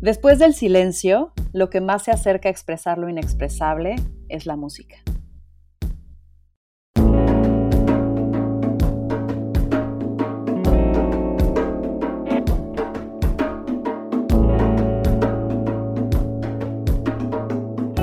[0.00, 3.96] Después del silencio, lo que más se acerca a expresar lo inexpresable
[4.28, 4.96] es la música.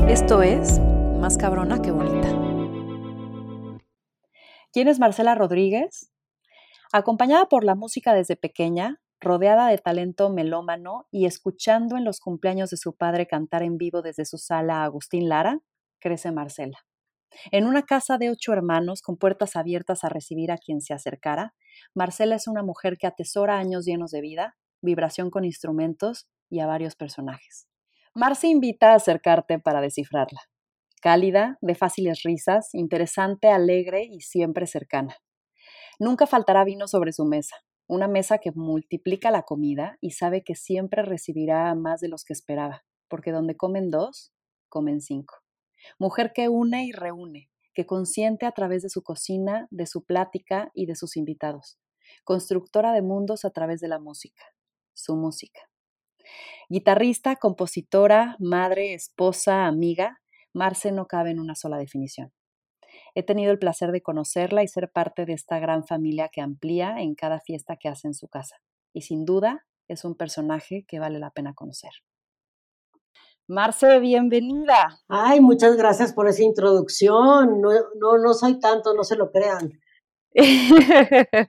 [0.10, 0.80] Esto es
[1.20, 2.28] Más cabrona que bonita.
[4.72, 6.12] ¿Quién es Marcela Rodríguez?
[6.92, 12.70] Acompañada por la música desde pequeña, rodeada de talento melómano y escuchando en los cumpleaños
[12.70, 15.62] de su padre cantar en vivo desde su sala a Agustín Lara,
[16.00, 16.80] crece Marcela.
[17.52, 21.56] En una casa de ocho hermanos con puertas abiertas a recibir a quien se acercara,
[21.96, 26.68] Marcela es una mujer que atesora años llenos de vida, vibración con instrumentos y a
[26.68, 27.68] varios personajes.
[28.14, 30.42] Marce invita a acercarte para descifrarla.
[31.02, 35.18] Cálida, de fáciles risas, interesante, alegre y siempre cercana.
[36.00, 37.56] Nunca faltará vino sobre su mesa,
[37.88, 42.34] una mesa que multiplica la comida y sabe que siempre recibirá más de los que
[42.34, 44.34] esperaba, porque donde comen dos,
[44.70, 45.36] comen cinco.
[46.00, 50.72] Mujer que une y reúne, que consiente a través de su cocina, de su plática
[50.74, 51.78] y de sus invitados.
[52.24, 54.44] Constructora de mundos a través de la música,
[54.94, 55.62] su música.
[56.70, 60.20] Guitarrista, compositora, madre, esposa, amiga,
[60.54, 62.32] Marce no cabe en una sola definición.
[63.16, 66.96] He tenido el placer de conocerla y ser parte de esta gran familia que amplía
[67.00, 68.58] en cada fiesta que hace en su casa.
[68.94, 71.92] Y sin duda es un personaje que vale la pena conocer.
[73.48, 75.02] Marce, bienvenida.
[75.10, 77.60] Ay, muchas gracias por esa introducción.
[77.62, 79.74] No, no, no soy tanto, no se lo crean.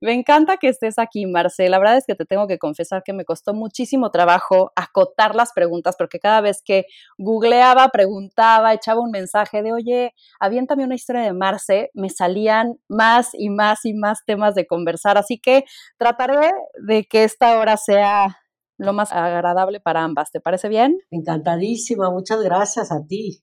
[0.00, 1.70] me encanta que estés aquí, Marcela.
[1.70, 5.52] La verdad es que te tengo que confesar que me costó muchísimo trabajo acotar las
[5.52, 6.86] preguntas, porque cada vez que
[7.18, 13.30] googleaba, preguntaba, echaba un mensaje de, oye, aviéntame una historia de Marce, me salían más
[13.32, 15.18] y más y más temas de conversar.
[15.18, 15.64] Así que
[15.98, 16.52] trataré
[16.86, 18.38] de que esta hora sea
[18.78, 20.30] lo más agradable para ambas.
[20.30, 20.98] ¿Te parece bien?
[21.10, 23.42] Encantadísima, muchas gracias a ti.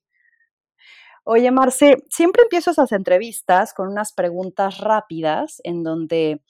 [1.23, 6.41] Oye, Marce, siempre empiezo esas entrevistas con unas preguntas rápidas en donde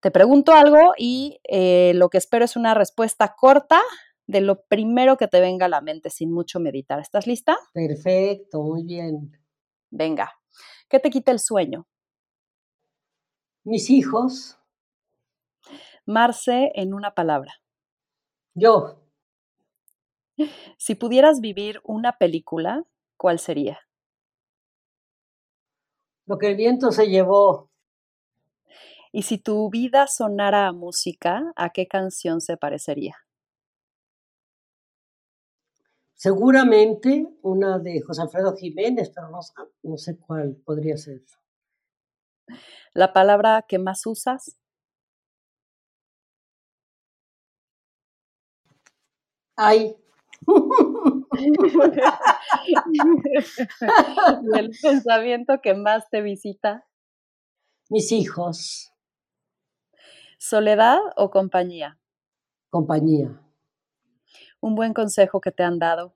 [0.00, 3.80] te pregunto algo y eh, lo que espero es una respuesta corta
[4.26, 7.00] de lo primero que te venga a la mente sin mucho meditar.
[7.00, 7.56] ¿Estás lista?
[7.72, 9.38] Perfecto, muy bien.
[9.90, 10.32] Venga,
[10.88, 11.86] ¿qué te quita el sueño?
[13.64, 14.58] Mis hijos.
[16.06, 17.54] Marce, en una palabra.
[18.54, 19.00] Yo.
[20.76, 22.84] Si pudieras vivir una película,
[23.16, 23.78] ¿cuál sería?
[26.26, 27.70] Lo que el viento se llevó.
[29.12, 33.16] Y si tu vida sonara a música, ¿a qué canción se parecería?
[36.14, 39.40] Seguramente una de José Alfredo Jiménez, pero no,
[39.82, 41.22] no sé cuál podría ser.
[42.94, 44.56] ¿La palabra que más usas?
[49.56, 49.96] Ay.
[54.56, 56.86] el pensamiento que más te visita?
[57.90, 58.92] Mis hijos.
[60.38, 61.98] ¿Soledad o compañía?
[62.70, 63.40] Compañía.
[64.60, 66.14] ¿Un buen consejo que te han dado?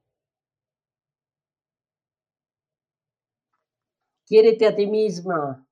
[4.27, 5.67] Quiérete a ti misma.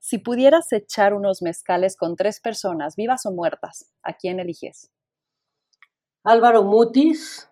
[0.00, 4.90] Si pudieras echar unos mezcales con tres personas, vivas o muertas, ¿a quién eliges?
[6.24, 7.48] Álvaro Mutis,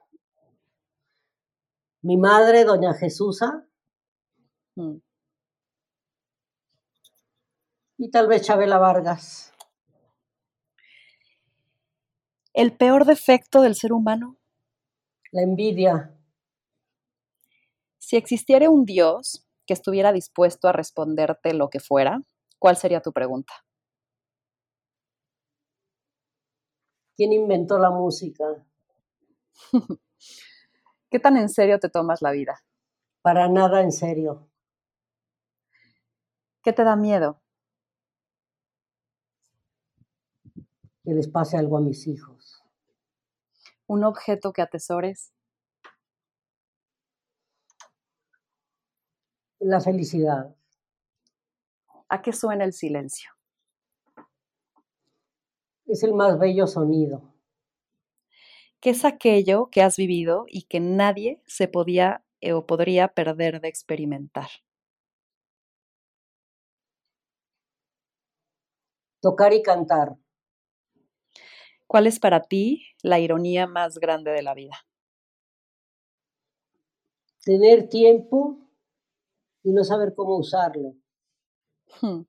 [2.03, 3.67] mi madre, doña Jesusa,
[4.77, 4.97] mm.
[7.99, 9.53] y tal vez Chabela Vargas.
[12.53, 14.37] ¿El peor defecto del ser humano?
[15.31, 16.17] La envidia.
[17.99, 22.23] Si existiera un Dios que estuviera dispuesto a responderte lo que fuera,
[22.59, 23.53] ¿cuál sería tu pregunta?
[27.17, 28.67] ¿Quién inventó la música?
[31.11, 32.63] ¿Qué tan en serio te tomas la vida?
[33.21, 34.49] Para nada en serio.
[36.63, 37.43] ¿Qué te da miedo?
[41.03, 42.63] Que les pase algo a mis hijos.
[43.89, 45.33] ¿Un objeto que atesores?
[49.59, 50.55] La felicidad.
[52.09, 53.33] ¿A qué suena el silencio?
[55.87, 57.35] Es el más bello sonido.
[58.81, 63.61] ¿Qué es aquello que has vivido y que nadie se podía eh, o podría perder
[63.61, 64.49] de experimentar?
[69.21, 70.17] Tocar y cantar.
[71.87, 74.87] ¿Cuál es para ti la ironía más grande de la vida?
[77.45, 78.57] Tener tiempo
[79.63, 80.95] y no saber cómo usarlo.
[82.01, 82.23] Hmm.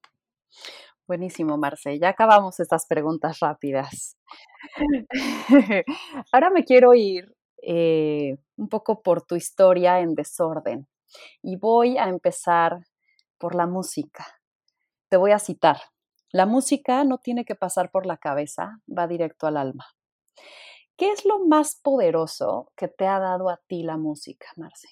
[1.11, 1.99] Buenísimo, Marce.
[1.99, 4.15] Ya acabamos estas preguntas rápidas.
[6.31, 10.87] Ahora me quiero ir eh, un poco por tu historia en desorden
[11.41, 12.85] y voy a empezar
[13.37, 14.25] por la música.
[15.09, 15.81] Te voy a citar.
[16.31, 19.87] La música no tiene que pasar por la cabeza, va directo al alma.
[20.95, 24.87] ¿Qué es lo más poderoso que te ha dado a ti la música, Marce?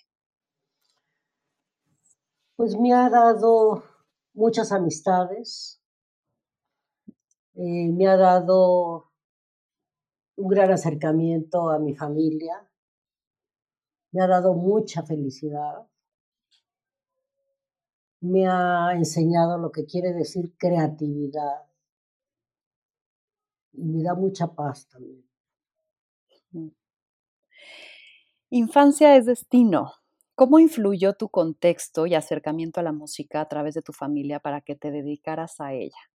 [2.57, 3.83] Pues me ha dado
[4.33, 5.78] muchas amistades,
[7.61, 9.11] eh, me ha dado
[10.37, 12.65] un gran acercamiento a mi familia,
[14.13, 15.85] me ha dado mucha felicidad,
[18.21, 21.65] me ha enseñado lo que quiere decir creatividad
[23.73, 25.27] y me da mucha paz también.
[28.51, 29.95] Infancia es destino.
[30.35, 34.61] ¿Cómo influyó tu contexto y acercamiento a la música a través de tu familia para
[34.61, 36.08] que te dedicaras a ella?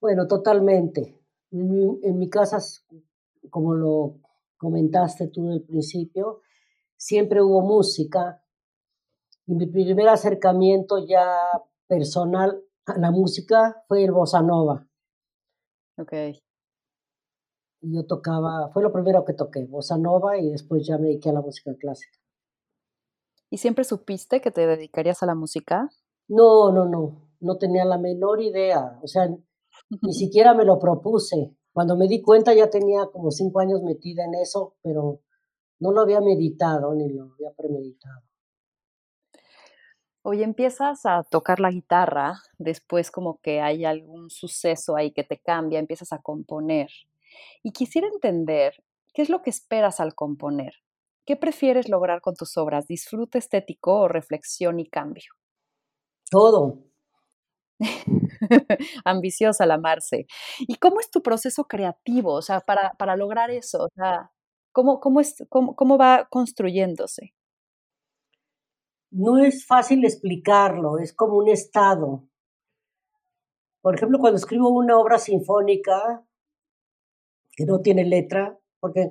[0.00, 1.20] Bueno, totalmente.
[1.52, 2.58] En mi, casa,
[3.50, 4.20] como lo
[4.56, 6.40] comentaste tú el principio,
[6.96, 8.42] siempre hubo música.
[9.46, 11.26] Y mi primer acercamiento ya
[11.86, 14.86] personal a la música fue el bossa nova.
[15.98, 16.12] Ok.
[17.82, 21.34] Yo tocaba, fue lo primero que toqué, bossa nova, y después ya me dediqué a
[21.34, 22.18] la música clásica.
[23.50, 25.90] ¿Y siempre supiste que te dedicarías a la música?
[26.28, 29.34] No, no, no, no tenía la menor idea, o sea,
[29.90, 31.56] ni siquiera me lo propuse.
[31.72, 35.20] Cuando me di cuenta ya tenía como cinco años metida en eso, pero
[35.80, 38.22] no lo había meditado ni lo había premeditado.
[40.22, 45.38] Hoy empiezas a tocar la guitarra, después como que hay algún suceso ahí que te
[45.38, 46.90] cambia, empiezas a componer.
[47.62, 48.74] Y quisiera entender
[49.14, 50.74] qué es lo que esperas al componer.
[51.24, 52.86] ¿Qué prefieres lograr con tus obras?
[52.86, 55.32] ¿Disfrute estético o reflexión y cambio?
[56.30, 56.89] Todo.
[59.04, 60.26] Ambiciosa la Marce.
[60.60, 62.34] ¿Y cómo es tu proceso creativo?
[62.34, 64.30] O sea, para, para lograr eso, o sea,
[64.72, 67.34] ¿cómo, cómo, es, cómo, cómo va construyéndose?
[69.10, 72.28] No es fácil explicarlo, es como un estado.
[73.80, 76.24] Por ejemplo, cuando escribo una obra sinfónica
[77.56, 79.10] que no tiene letra, porque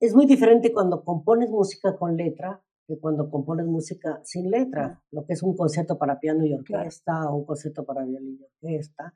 [0.00, 5.24] es muy diferente cuando compones música con letra que cuando compones música sin letra, lo
[5.24, 9.14] que es un concierto para piano y orquesta o un concierto para violín y orquesta.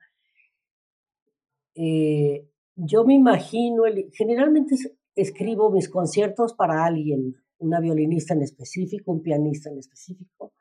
[1.74, 3.82] Eh, yo me imagino,
[4.12, 4.76] generalmente
[5.16, 10.52] escribo mis conciertos para alguien, una violinista en específico, un pianista en específico.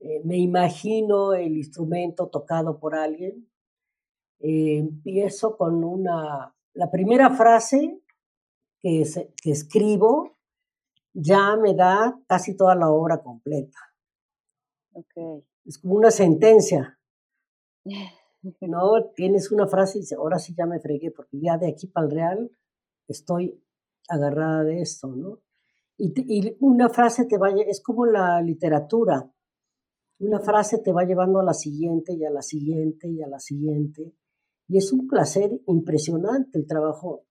[0.00, 3.46] Eh, me imagino el instrumento tocado por alguien.
[4.38, 8.00] Eh, empiezo con una, la primera frase
[8.80, 9.04] que,
[9.44, 10.35] escribo
[11.16, 13.78] ya me da casi toda la obra completa.
[15.64, 16.98] Es como una sentencia.
[18.60, 21.88] No, tienes una frase y dices, ahora sí ya me fregué, porque ya de aquí
[21.88, 22.50] para el real
[23.08, 23.60] estoy
[24.08, 25.40] agarrada de esto, ¿no?
[25.98, 29.28] Y, y, una frase te va, es como la literatura,
[30.20, 33.40] una frase te va llevando a la siguiente y a la siguiente y a la
[33.40, 34.14] siguiente.
[34.68, 37.25] Y es un placer impresionante el trabajo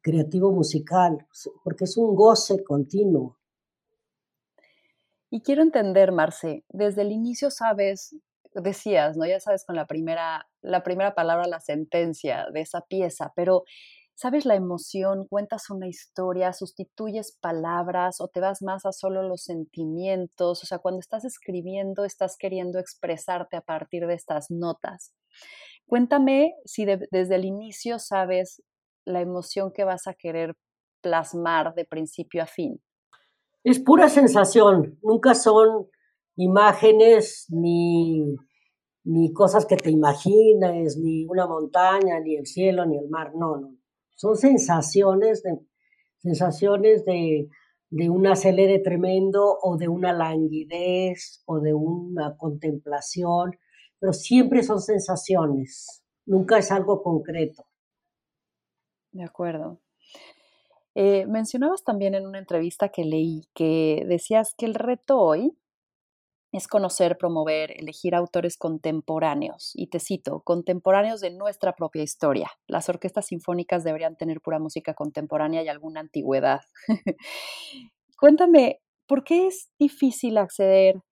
[0.00, 1.26] creativo musical,
[1.64, 3.38] porque es un goce continuo.
[5.30, 8.14] Y quiero entender, Marce, desde el inicio sabes,
[8.54, 9.26] decías, ¿no?
[9.26, 13.64] Ya sabes con la primera, la primera palabra, la sentencia de esa pieza, pero
[14.14, 19.44] sabes la emoción, cuentas una historia, sustituyes palabras o te vas más a solo los
[19.44, 25.14] sentimientos, o sea, cuando estás escribiendo estás queriendo expresarte a partir de estas notas.
[25.86, 28.62] Cuéntame si desde el inicio sabes
[29.04, 30.54] la emoción que vas a querer
[31.00, 32.80] plasmar de principio a fin?
[33.64, 35.88] Es pura sensación, nunca son
[36.36, 38.36] imágenes ni,
[39.04, 43.56] ni cosas que te imagines, ni una montaña, ni el cielo, ni el mar, no,
[43.56, 43.76] no.
[44.16, 45.58] Son sensaciones de,
[46.18, 47.48] sensaciones de,
[47.90, 53.52] de un acelere tremendo o de una languidez o de una contemplación,
[53.98, 57.64] pero siempre son sensaciones, nunca es algo concreto.
[59.12, 59.78] De acuerdo.
[60.94, 65.56] Eh, mencionabas también en una entrevista que leí que decías que el reto hoy
[66.52, 69.72] es conocer, promover, elegir autores contemporáneos.
[69.74, 72.50] Y te cito, contemporáneos de nuestra propia historia.
[72.66, 76.60] Las orquestas sinfónicas deberían tener pura música contemporánea y alguna antigüedad.
[78.18, 81.02] Cuéntame, ¿por qué es difícil acceder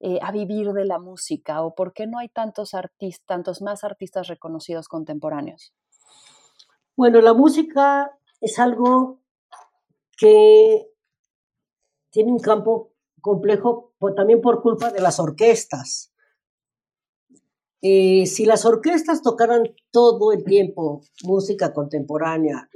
[0.00, 3.84] eh, a vivir de la música o por qué no hay tantos artistas, tantos más
[3.84, 5.72] artistas reconocidos contemporáneos?
[7.00, 9.22] Bueno, la música es algo
[10.18, 10.86] que
[12.10, 12.92] tiene un campo
[13.22, 16.12] complejo también por culpa de las orquestas.
[17.80, 22.68] Eh, si las orquestas tocaran todo el tiempo música contemporánea,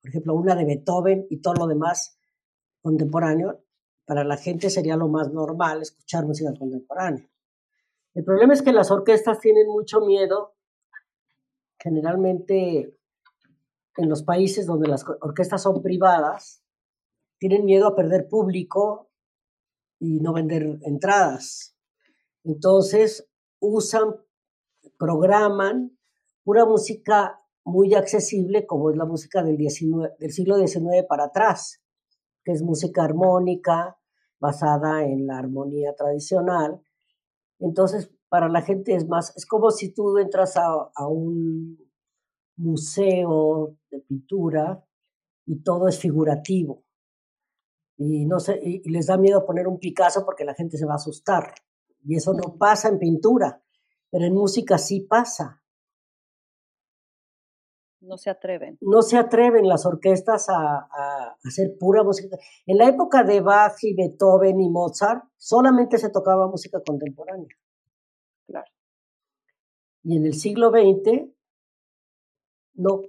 [0.00, 2.18] por ejemplo, una de Beethoven y todo lo demás
[2.82, 3.62] contemporáneo,
[4.04, 7.30] para la gente sería lo más normal escuchar música contemporánea.
[8.14, 10.56] El problema es que las orquestas tienen mucho miedo,
[11.78, 12.98] generalmente
[13.96, 16.62] en los países donde las orquestas son privadas,
[17.38, 19.10] tienen miedo a perder público
[19.98, 21.76] y no vender entradas.
[22.42, 23.28] Entonces
[23.60, 24.16] usan,
[24.98, 25.98] programan
[26.42, 31.82] pura música muy accesible como es la música del, del siglo XIX para atrás,
[32.44, 33.98] que es música armónica
[34.38, 36.82] basada en la armonía tradicional.
[37.58, 41.78] Entonces, para la gente es más, es como si tú entras a un
[42.56, 44.84] museo de pintura
[45.46, 46.84] y todo es figurativo.
[47.96, 50.92] Y, no sé, y les da miedo poner un Picasso porque la gente se va
[50.92, 51.54] a asustar.
[52.04, 53.62] Y eso no pasa en pintura,
[54.10, 55.62] pero en música sí pasa.
[58.00, 58.76] No se atreven.
[58.82, 62.36] No se atreven las orquestas a, hacer pura música.
[62.66, 67.48] En la época de Bach y Beethoven y Mozart, solamente se tocaba música contemporánea.
[68.46, 68.70] Claro.
[70.02, 71.30] Y en el siglo XX,
[72.74, 73.02] no.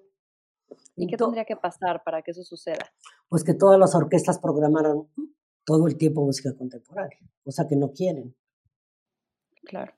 [0.96, 2.92] ¿Y qué tendría que pasar para que eso suceda?
[3.28, 5.08] Pues que todas las orquestas programaran
[5.66, 8.36] todo el tiempo música contemporánea, cosa que no quieren.
[9.64, 9.94] Claro.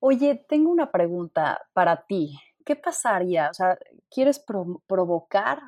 [0.00, 2.36] Oye, tengo una pregunta para ti.
[2.64, 3.50] ¿Qué pasaría?
[3.50, 3.78] O sea,
[4.10, 4.44] ¿quieres
[4.86, 5.60] provocar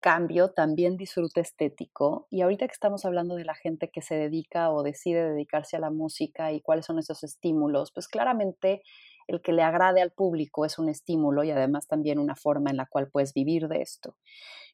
[0.00, 2.26] cambio, también disfrute estético?
[2.30, 5.80] Y ahorita que estamos hablando de la gente que se dedica o decide dedicarse a
[5.80, 8.82] la música y cuáles son esos estímulos, pues claramente
[9.28, 12.78] el que le agrade al público es un estímulo y además también una forma en
[12.78, 14.16] la cual puedes vivir de esto.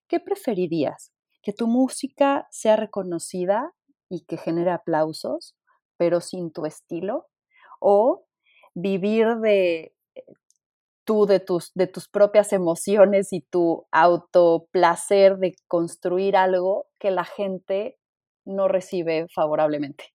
[0.09, 1.13] ¿Qué preferirías?
[1.43, 3.75] ¿Que tu música sea reconocida
[4.09, 5.57] y que genere aplausos,
[5.97, 7.27] pero sin tu estilo?
[7.81, 8.27] ¿O
[8.75, 10.25] vivir de eh,
[11.05, 17.25] tú, de tus, de tus propias emociones y tu autoplacer de construir algo que la
[17.25, 17.99] gente
[18.45, 20.15] no recibe favorablemente?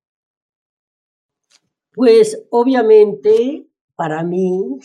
[1.93, 3.65] Pues obviamente
[3.99, 4.79] para mí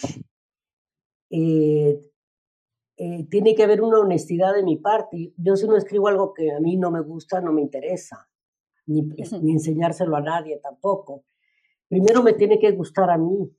[1.30, 2.00] eh,
[2.96, 5.32] eh, tiene que haber una honestidad de mi parte.
[5.36, 8.28] Yo si no escribo algo que a mí no me gusta, no me interesa,
[8.86, 11.26] ni, ni enseñárselo a nadie tampoco.
[11.86, 13.56] Primero me tiene que gustar a mí.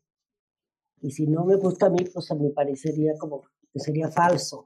[1.00, 4.66] Y si no me gusta a mí, pues a mí parecería como que sería falso.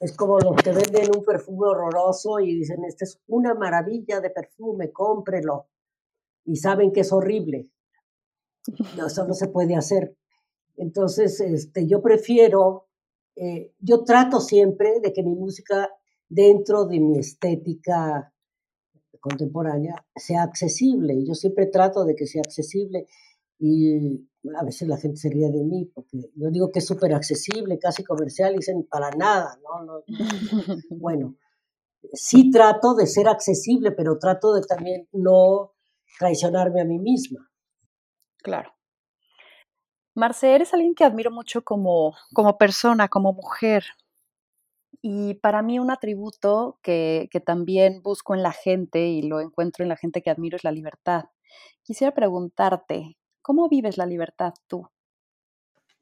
[0.00, 4.30] Es como los que venden un perfume horroroso y dicen, este es una maravilla de
[4.30, 5.66] perfume, cómprelo.
[6.46, 7.68] Y saben que es horrible.
[8.96, 10.16] No, eso no se puede hacer.
[10.76, 12.88] Entonces, este, yo prefiero,
[13.36, 15.90] eh, yo trato siempre de que mi música
[16.28, 18.32] dentro de mi estética
[19.20, 21.24] contemporánea sea accesible.
[21.24, 23.06] Yo siempre trato de que sea accesible
[23.58, 24.28] y
[24.58, 27.78] a veces la gente se ríe de mí porque yo digo que es súper accesible,
[27.78, 29.84] casi comercial, y dicen para nada, ¿no?
[29.84, 30.04] no
[30.90, 31.36] bueno,
[32.12, 35.72] sí trato de ser accesible, pero trato de también no
[36.18, 37.50] traicionarme a mí misma.
[38.44, 38.74] Claro.
[40.14, 43.84] Marce, eres alguien que admiro mucho como, como persona, como mujer.
[45.00, 49.82] Y para mí un atributo que, que también busco en la gente y lo encuentro
[49.82, 51.24] en la gente que admiro es la libertad.
[51.82, 54.86] Quisiera preguntarte, ¿cómo vives la libertad tú?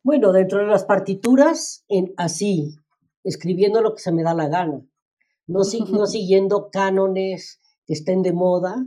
[0.02, 2.74] Bueno, dentro de las partituras, en, así,
[3.22, 4.84] escribiendo lo que se me da la gana,
[5.46, 5.60] no,
[5.92, 8.84] no siguiendo cánones que estén de moda,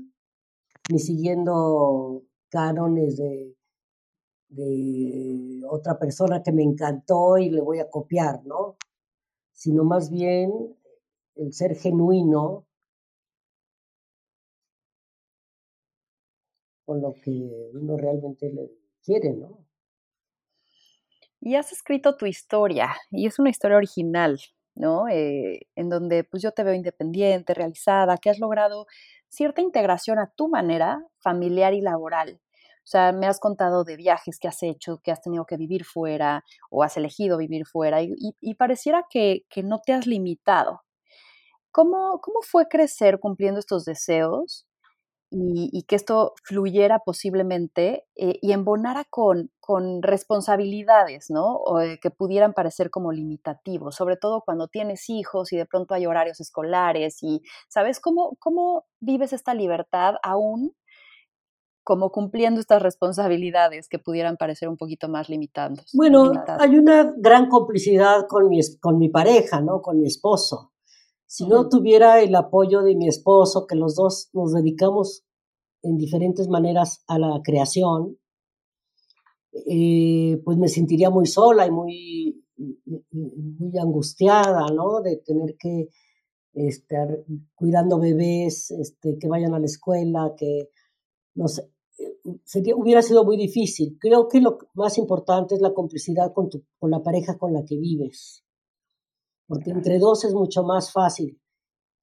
[0.90, 2.26] ni siguiendo
[4.50, 8.78] de otra persona que me encantó y le voy a copiar, ¿no?
[9.54, 10.52] Sino más bien
[11.36, 12.66] el ser genuino
[16.86, 17.32] con lo que
[17.74, 18.72] uno realmente le
[19.04, 19.66] quiere, ¿no?
[21.42, 24.40] Y has escrito tu historia, y es una historia original,
[24.76, 25.08] ¿no?
[25.10, 28.88] Eh, en donde pues yo te veo independiente, realizada, que has logrado
[29.28, 32.40] cierta integración a tu manera familiar y laboral.
[32.86, 35.86] O sea, me has contado de viajes que has hecho, que has tenido que vivir
[35.86, 40.84] fuera o has elegido vivir fuera y, pareciera que, no te has limitado.
[41.72, 44.68] ¿Cómo, ¿Cómo fue crecer cumpliendo estos deseos
[45.32, 51.56] y, que esto fluyera posiblemente eh, y embonara con, con responsabilidades, ¿no?
[51.56, 55.96] O, eh, que pudieran parecer como limitativos, sobre todo cuando tienes hijos y de pronto
[55.96, 60.76] hay horarios escolares y, ¿sabes cómo, cómo vives esta libertad aún
[61.86, 65.92] como cumpliendo estas responsabilidades que pudieran parecer un poquito más limitadas?
[65.94, 69.82] Bueno, hay una gran complicidad con mi, con mi pareja, ¿no?
[69.84, 70.74] Con mi esposo.
[71.28, 75.26] Si no tuviera el apoyo de mi esposo, que los dos nos dedicamos
[75.84, 78.18] en diferentes maneras a la creación,
[79.68, 82.44] eh, pues me sentiría muy sola y muy,
[82.86, 85.02] muy angustiada, ¿no?
[85.02, 85.90] De tener que
[86.56, 87.08] estar
[87.54, 90.70] cuidando bebés, este, que vayan a la escuela, que,
[91.36, 91.70] no sé,
[92.44, 93.98] sería, hubiera sido muy difícil.
[94.00, 97.64] Creo que lo más importante es la complicidad con, tu, con la pareja con la
[97.66, 98.44] que vives,
[99.48, 101.40] porque entre dos es mucho más fácil.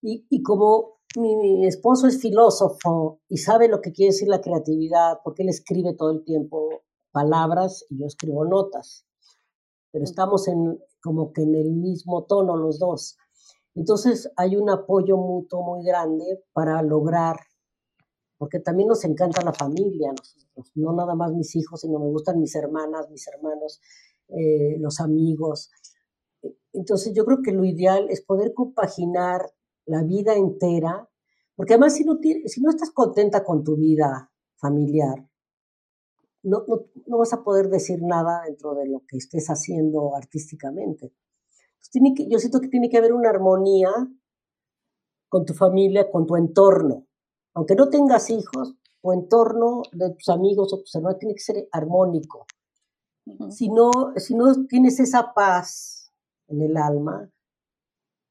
[0.03, 5.19] Y, y como mi esposo es filósofo y sabe lo que quiere decir la creatividad,
[5.23, 9.07] porque él escribe todo el tiempo palabras y yo escribo notas,
[9.93, 13.17] pero estamos en, como que en el mismo tono los dos.
[13.75, 17.37] Entonces hay un apoyo mutuo muy grande para lograr,
[18.43, 22.41] porque también nos encanta la familia, nosotros, no nada más mis hijos, sino me gustan
[22.41, 23.81] mis hermanas, mis hermanos,
[24.31, 25.71] eh, los amigos.
[26.73, 29.55] Entonces yo creo que lo ideal es poder compaginar
[29.87, 31.09] la vida entera,
[31.55, 35.25] porque además si no, si no estás contenta con tu vida familiar,
[36.43, 36.65] no,
[37.07, 41.13] no, vas a poder decir nada dentro de lo que estés haciendo artísticamente.
[41.93, 43.93] tiene que, yo siento que tiene que haber una armonía
[45.29, 47.07] con tu familia, con tu entorno.
[47.55, 51.69] Aunque no tengas hijos, tu entorno de tus amigos o tus hermanos tiene que ser
[51.73, 52.47] armónico.
[53.51, 56.13] si, no, si no tienes esa paz
[56.49, 57.31] en el alma,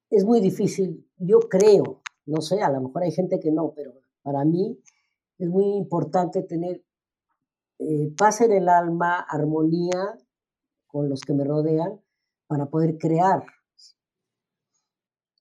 [0.10, 3.94] es muy difícil, yo creo, no sé, a lo mejor hay gente que no, pero
[4.22, 4.78] para mí
[5.38, 6.84] es muy importante tener
[7.80, 10.18] eh, paz en el alma, armonía
[10.88, 12.02] con los que me rodean
[12.48, 13.44] para poder crear.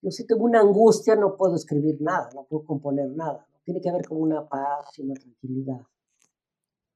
[0.03, 3.47] Yo si tengo una angustia no puedo escribir nada, no puedo componer nada.
[3.71, 5.87] Tiene que haber como una paz y una tranquilidad.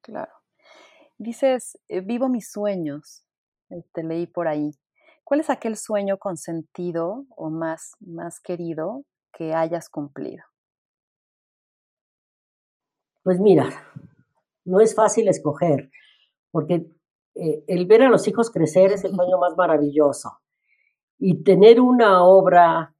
[0.00, 0.32] Claro.
[1.18, 3.24] Dices, eh, vivo mis sueños,
[3.68, 4.72] te este, leí por ahí.
[5.22, 10.42] ¿Cuál es aquel sueño con sentido o más, más querido que hayas cumplido?
[13.22, 13.68] Pues mira,
[14.64, 15.92] no es fácil escoger,
[16.50, 16.90] porque
[17.36, 20.40] eh, el ver a los hijos crecer es el sueño más maravilloso.
[21.20, 22.93] Y tener una obra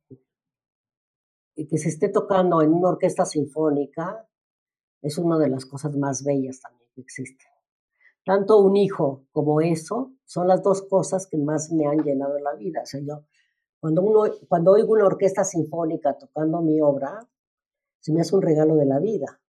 [1.55, 4.27] que se esté tocando en una orquesta sinfónica
[5.03, 7.49] es una de las cosas más bellas también que existen.
[8.25, 12.55] Tanto un hijo como eso son las dos cosas que más me han llenado la
[12.55, 12.81] vida.
[12.83, 13.25] O sea, yo,
[13.79, 17.21] cuando, uno, cuando oigo una orquesta sinfónica tocando mi obra,
[18.01, 19.41] se me hace un regalo de la vida.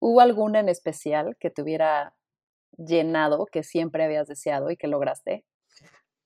[0.00, 2.14] ¿Hubo alguna en especial que te hubiera
[2.76, 5.44] llenado, que siempre habías deseado y que lograste?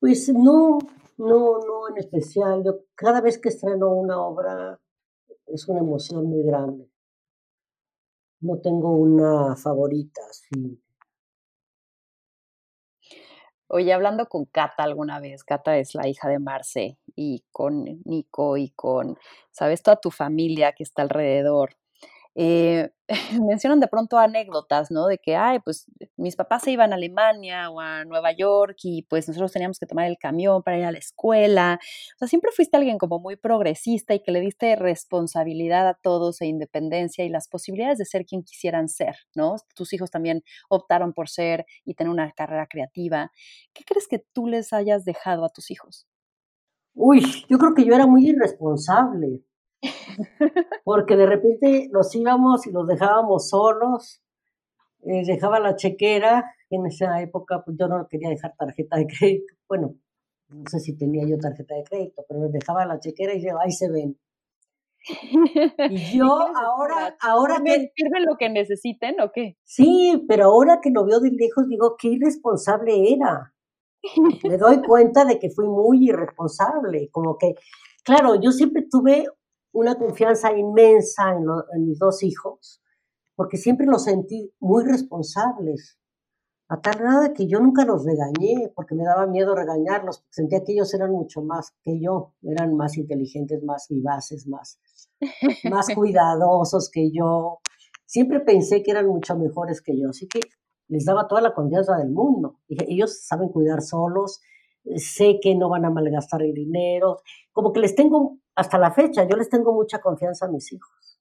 [0.00, 0.78] Pues no,
[1.16, 2.62] no, no en especial.
[2.64, 4.78] Yo cada vez que estreno una obra
[5.46, 6.88] es una emoción muy grande.
[8.40, 10.80] No tengo una favorita, sí.
[13.66, 18.56] Oye, hablando con Cata alguna vez, Cata es la hija de Marce y con Nico
[18.56, 19.18] y con,
[19.50, 21.76] sabes, toda tu familia que está alrededor.
[22.40, 22.88] Eh,
[23.42, 25.08] mencionan de pronto anécdotas, ¿no?
[25.08, 29.02] De que, ay, pues mis papás se iban a Alemania o a Nueva York y
[29.02, 31.80] pues nosotros teníamos que tomar el camión para ir a la escuela.
[32.14, 36.40] O sea, siempre fuiste alguien como muy progresista y que le diste responsabilidad a todos
[36.40, 39.56] e independencia y las posibilidades de ser quien quisieran ser, ¿no?
[39.74, 43.32] Tus hijos también optaron por ser y tener una carrera creativa.
[43.72, 46.06] ¿Qué crees que tú les hayas dejado a tus hijos?
[46.94, 49.42] Uy, yo creo que yo era muy irresponsable
[50.84, 54.22] porque de repente nos íbamos y los dejábamos solos,
[55.04, 59.54] eh, dejaba la chequera, en esa época pues yo no quería dejar tarjeta de crédito,
[59.68, 59.94] bueno,
[60.48, 63.58] no sé si tenía yo tarjeta de crédito, pero les dejaba la chequera y yo,
[63.60, 64.18] ahí se ven.
[65.90, 67.92] Y yo ahora, ahora que...
[67.94, 69.56] ¿Sirven lo que necesiten o qué?
[69.64, 73.54] Sí, pero ahora que lo veo de lejos digo, qué irresponsable era.
[74.48, 77.54] Me doy cuenta de que fui muy irresponsable, como que,
[78.04, 79.26] claro, yo siempre tuve
[79.78, 82.82] una confianza inmensa en, mis dos hijos,
[83.36, 85.98] porque siempre los sentí muy responsables,
[86.68, 90.72] a tal grado que yo nunca los regañé, porque me daba miedo regañarlos, sentía que
[90.72, 94.78] ellos eran mucho más que yo, eran más inteligentes, más vivaces, más,
[95.70, 97.60] más cuidadosos que yo.
[98.04, 100.40] Siempre pensé que eran mucho mejores que yo, así que
[100.88, 102.58] les daba toda la confianza del mundo.
[102.68, 104.40] Ellos saben cuidar solos,
[104.96, 107.18] sé que no van a malgastar el dinero,
[107.52, 111.20] como que les tengo hasta la fecha, yo les tengo mucha confianza a mis hijos.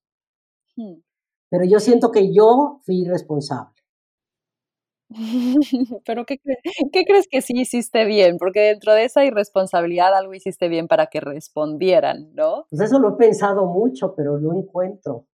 [0.75, 1.01] Hmm.
[1.49, 3.75] Pero yo siento que yo fui irresponsable.
[6.05, 6.39] Pero ¿qué,
[6.91, 8.37] ¿qué, crees que sí hiciste bien?
[8.39, 12.65] Porque dentro de esa irresponsabilidad algo hiciste bien para que respondieran, ¿no?
[12.71, 15.27] Pues eso lo he pensado mucho, pero no encuentro.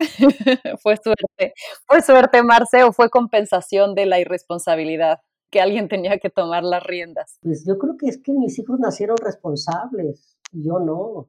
[0.80, 1.54] fue suerte.
[1.86, 5.18] ¿Fue suerte, Marce, o fue compensación de la irresponsabilidad?
[5.50, 7.36] Que alguien tenía que tomar las riendas.
[7.42, 11.28] Pues yo creo que es que mis hijos nacieron responsables yo no.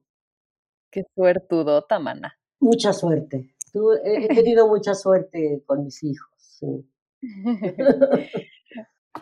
[0.92, 2.38] Qué suertudota, mana.
[2.60, 3.56] Mucha suerte.
[4.04, 6.88] he, tenido mucha suerte con mis hijos, sí.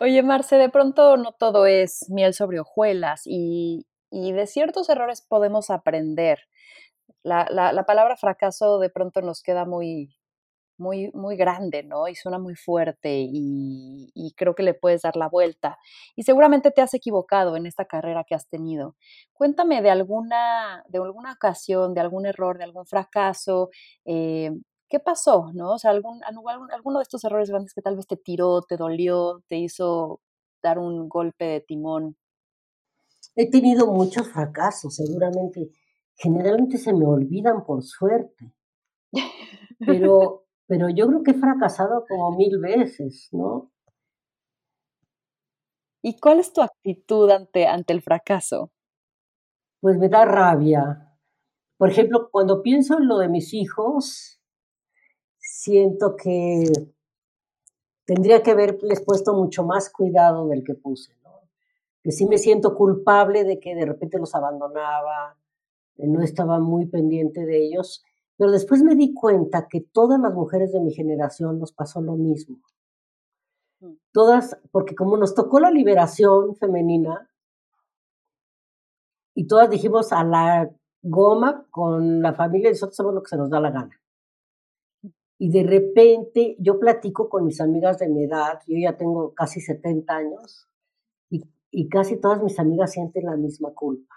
[0.00, 5.70] Oye, Marce, de pronto no todo es miel sobre hojuelas y, de ciertos errores podemos
[5.70, 6.40] aprender.
[7.22, 10.16] La, la, palabra fracaso de pronto nos queda muy,
[10.78, 12.08] muy, muy grande, ¿no?
[12.08, 15.78] Y suena muy fuerte y, y, creo que le puedes dar la vuelta.
[16.16, 18.96] Y seguramente te has equivocado en esta carrera que has tenido.
[19.32, 23.70] Cuéntame de alguna, de alguna ocasión, de algún error, de algún fracaso.
[24.04, 24.50] Eh,
[24.88, 25.50] ¿Qué pasó?
[25.54, 25.72] ¿No?
[25.72, 28.76] O sea, algún, algún, alguno de estos errores grandes que tal vez te tiró, te
[28.76, 30.20] dolió, te hizo
[30.62, 32.16] dar un golpe de timón.
[33.34, 35.70] He tenido muchos fracasos, seguramente.
[36.14, 38.52] Generalmente se me olvidan por suerte.
[39.78, 40.41] Pero
[40.72, 43.70] pero yo creo que he fracasado como mil veces, ¿no?
[46.00, 48.70] ¿Y cuál es tu actitud ante, ante el fracaso?
[49.80, 51.14] Pues me da rabia.
[51.76, 54.40] Por ejemplo, cuando pienso en lo de mis hijos,
[55.36, 56.64] siento que
[58.06, 61.50] tendría que haberles puesto mucho más cuidado del que puse, ¿no?
[62.02, 65.36] Que sí me siento culpable de que de repente los abandonaba,
[65.98, 68.02] no estaba muy pendiente de ellos
[68.42, 72.16] pero después me di cuenta que todas las mujeres de mi generación nos pasó lo
[72.16, 72.58] mismo.
[73.78, 73.92] Mm.
[74.10, 77.30] Todas, porque como nos tocó la liberación femenina,
[79.32, 80.68] y todas dijimos a la
[81.02, 84.02] goma con la familia, nosotros hacemos lo que se nos da la gana.
[85.38, 89.60] Y de repente yo platico con mis amigas de mi edad, yo ya tengo casi
[89.60, 90.68] 70 años,
[91.30, 94.16] y, y casi todas mis amigas sienten la misma culpa.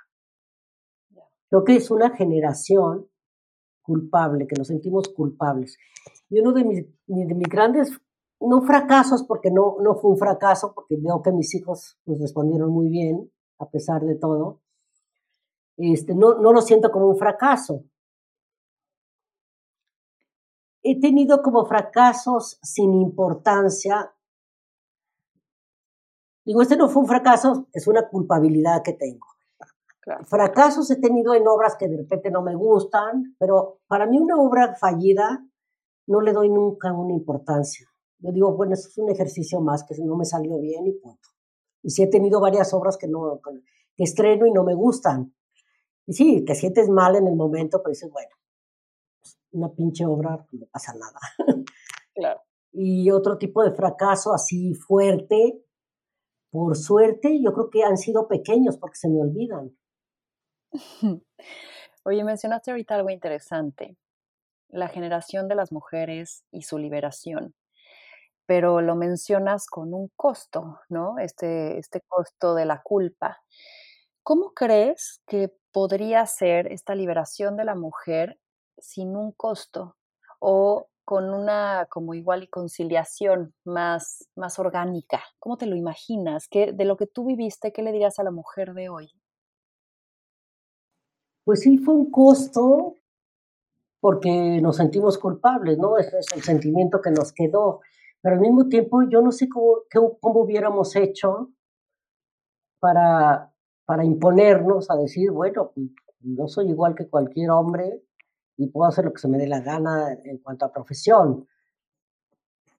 [1.48, 3.08] Creo que es una generación
[3.86, 5.78] culpable, que nos sentimos culpables.
[6.30, 7.91] Y uno de mis, de mis grandes,
[8.39, 12.71] no fracasos, porque no, no fue un fracaso, porque veo que mis hijos pues, respondieron
[12.71, 14.62] muy bien, a pesar de todo,
[15.78, 17.84] este, no, no lo siento como un fracaso.
[20.84, 24.13] He tenido como fracasos sin importancia.
[26.45, 29.35] Digo, este no fue un fracaso, es una culpabilidad que tengo.
[30.26, 34.38] Fracasos he tenido en obras que de repente no me gustan, pero para mí una
[34.38, 35.44] obra fallida
[36.08, 37.88] no le doy nunca una importancia.
[38.20, 41.30] Yo digo, bueno, eso es un ejercicio más que no me salió bien y punto.
[41.82, 43.41] Y sí he tenido varias obras que, no,
[43.96, 45.34] que estreno y no me gustan.
[46.06, 48.30] Y sí, te sientes mal en el momento, pero dices, bueno,
[49.52, 51.20] una pinche obra, no pasa nada.
[52.13, 52.39] Claro.
[52.72, 55.62] Y otro tipo de fracaso así fuerte,
[56.50, 59.76] por suerte, yo creo que han sido pequeños porque se me olvidan.
[62.06, 63.98] Oye, mencionaste ahorita algo interesante,
[64.70, 67.56] la generación de las mujeres y su liberación,
[68.48, 71.20] pero lo mencionas con un costo, ¿no?
[71.20, 73.42] Este, este costo de la culpa.
[74.24, 78.40] ¿Cómo crees que podría ser esta liberación de la mujer
[78.78, 79.98] sin un costo
[80.40, 85.24] o con una como igual y conciliación más, más orgánica?
[85.40, 86.48] ¿Cómo te lo imaginas?
[86.50, 89.12] ¿Qué, de lo que tú viviste, ¿qué le dirías a la mujer de hoy?
[91.46, 92.96] Pues sí, fue un costo
[94.00, 95.98] porque nos sentimos culpables, ¿no?
[95.98, 97.82] Ese es el sentimiento que nos quedó.
[98.22, 99.84] Pero al mismo tiempo, yo no sé cómo,
[100.20, 101.52] cómo hubiéramos hecho
[102.80, 103.54] para,
[103.86, 105.88] para imponernos a decir, bueno, pues,
[106.20, 108.02] yo soy igual que cualquier hombre
[108.58, 111.48] y puedo hacer lo que se me dé la gana en cuanto a profesión,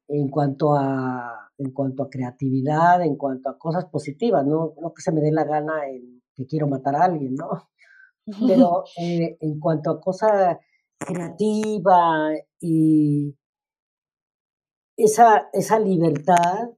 [0.09, 5.03] en cuanto a, en cuanto a creatividad, en cuanto a cosas positivas, no, no que
[5.03, 7.69] se me dé la gana en que quiero matar a alguien, ¿no?
[8.47, 10.59] Pero eh, en cuanto a cosa
[10.99, 13.35] creativa y
[14.97, 16.71] esa, esa libertad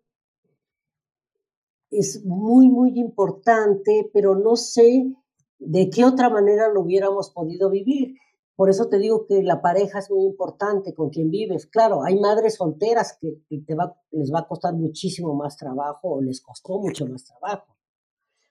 [1.91, 5.15] es muy, muy importante, pero no sé
[5.59, 8.17] de qué otra manera lo hubiéramos podido vivir.
[8.57, 11.67] Por eso te digo que la pareja es muy importante con quien vives.
[11.67, 16.21] Claro, hay madres solteras que, te va, les va a costar muchísimo más trabajo o
[16.21, 17.78] les costó mucho más trabajo.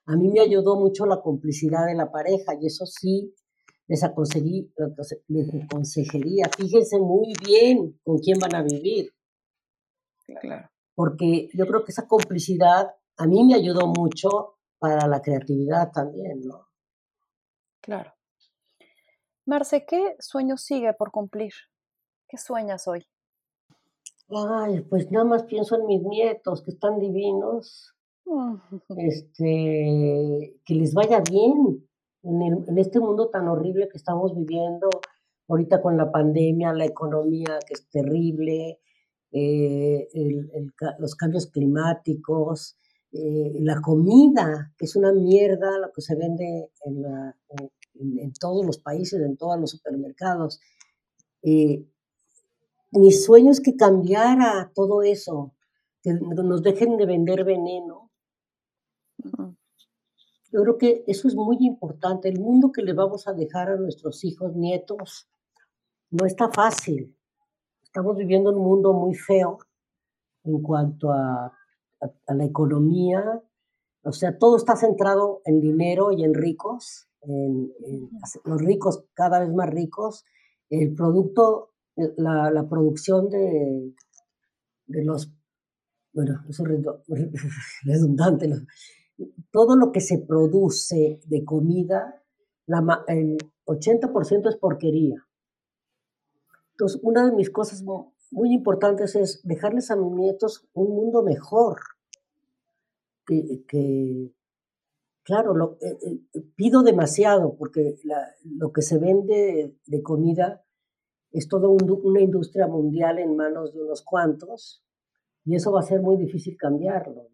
[0.07, 3.35] A mí me ayudó mucho la complicidad de la pareja y eso sí
[3.87, 4.73] les, aconsejí,
[5.27, 9.11] les aconsejaría, fíjense muy bien con quién van a vivir.
[10.25, 10.69] Claro.
[10.95, 16.41] Porque yo creo que esa complicidad a mí me ayudó mucho para la creatividad también,
[16.41, 16.67] ¿no?
[17.81, 18.13] Claro.
[19.45, 21.53] Marce, ¿qué sueño sigue por cumplir?
[22.27, 23.05] ¿Qué sueñas hoy?
[24.29, 27.96] Ay, pues nada más pienso en mis nietos, que están divinos,
[28.97, 31.87] este, que les vaya bien
[32.23, 34.89] en, este mundo tan horrible que estamos viviendo,
[35.47, 38.79] ahorita con la pandemia, la economía que es terrible,
[39.31, 40.07] eh,
[40.99, 42.77] los cambios climáticos,
[43.11, 47.05] eh, la comida, que es una mierda lo que se vende en,
[48.19, 50.59] en, todos los países, en todos los supermercados.
[51.41, 51.85] Eh,
[52.91, 55.53] mi sueño es que cambiara todo eso,
[56.01, 58.06] que nos dejen de vender veneno.
[60.51, 62.29] Yo creo que eso es muy importante.
[62.29, 65.29] El mundo que le vamos a dejar a nuestros hijos, nietos,
[66.09, 67.15] no está fácil.
[67.83, 69.59] Estamos viviendo un mundo muy feo
[70.43, 71.53] en cuanto a,
[72.27, 73.41] la economía.
[74.03, 77.71] O sea, todo está centrado en dinero y en ricos, en,
[78.45, 80.25] los ricos cada vez más ricos.
[80.69, 83.93] El producto, la, la producción de,
[84.87, 85.33] de los,
[86.13, 86.85] bueno, eso es
[87.83, 88.47] redundante,
[89.51, 92.23] todo lo que se produce de comida,
[92.65, 95.25] la, el 80% es porquería.
[96.71, 97.83] Entonces, una de mis cosas
[98.31, 101.79] muy importantes es dejarles a mis nietos un mundo mejor.
[103.25, 104.31] Que,
[105.23, 107.97] claro, lo, eh, eh, pido demasiado porque
[108.45, 110.63] lo que se vende de comida
[111.31, 114.81] es toda una industria mundial en manos de unos cuantos
[115.43, 117.27] y eso va a ser muy difícil cambiarlo.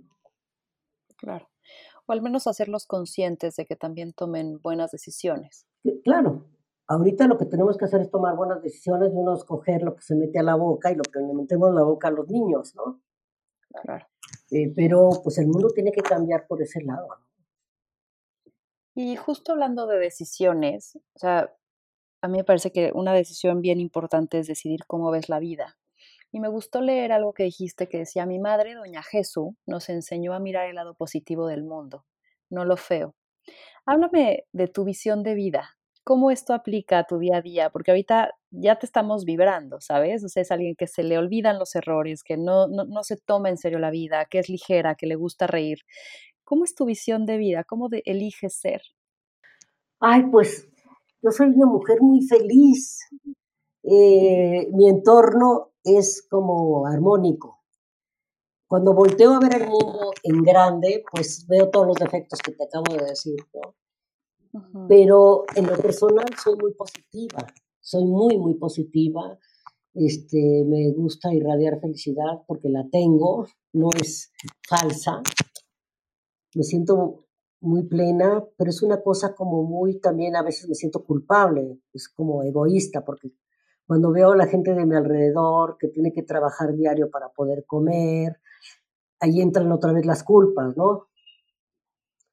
[1.16, 1.48] Claro.
[2.06, 5.66] O al menos hacerlos conscientes de que también tomen buenas decisiones.
[6.04, 6.46] Claro,
[6.88, 10.02] Ahorita lo que tenemos que hacer es tomar buenas decisiones y uno escoger lo que
[10.02, 12.28] se mete a la boca y lo que le metemos a la boca a los
[12.28, 13.02] niños, ¿no?
[13.82, 14.06] Claro.
[14.52, 17.08] Eh, pero pues el mundo tiene que cambiar por ese lado.
[18.96, 21.56] Y justo hablando de decisiones, o sea,
[22.22, 25.78] a mí me parece que una decisión bien importante es decidir cómo ves la vida.
[26.34, 30.34] Y me gustó leer algo que dijiste que decía, mi madre, doña Jesús, nos enseñó
[30.34, 32.06] a mirar el lado positivo del mundo,
[32.50, 33.16] no lo feo.
[33.86, 37.92] Háblame de tu visión de vida, cómo esto aplica a tu día a día, porque
[37.92, 40.24] ahorita ya te estamos vibrando, ¿sabes?
[40.24, 43.50] O sea, es alguien que se le olvidan los errores, que no, no, se toma
[43.50, 45.80] en serio la vida, que es ligera, que le gusta reír.
[46.44, 47.64] ¿Cómo es tu visión de vida?
[47.64, 48.82] ¿Cómo de, eliges ser?
[50.00, 50.68] Ay, pues
[51.22, 53.08] yo soy una mujer muy feliz.
[53.84, 57.64] Eh, mi entorno es como armónico.
[58.68, 62.64] Cuando volteo a ver el mundo en grande, pues veo todos los defectos que te
[62.64, 63.76] acabo de decir, ¿no?
[64.88, 67.46] Pero en lo personal soy muy positiva,
[67.80, 69.38] soy muy, muy positiva.
[69.94, 74.32] Este, me gusta irradiar felicidad porque la tengo, no es
[74.68, 75.22] falsa.
[76.56, 77.26] Me siento
[77.62, 82.10] muy plena, pero es una cosa como muy también a veces me siento culpable, es
[82.10, 83.32] como egoísta porque
[83.94, 87.64] cuando veo a la gente de mi alrededor que tiene que trabajar diario para poder
[87.68, 88.42] comer,
[89.20, 91.10] ahí entran otra vez las culpas, ¿no?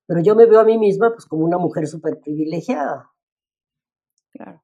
[0.07, 3.11] Pero yo me veo a mí misma pues como una mujer súper privilegiada.
[4.33, 4.63] Claro.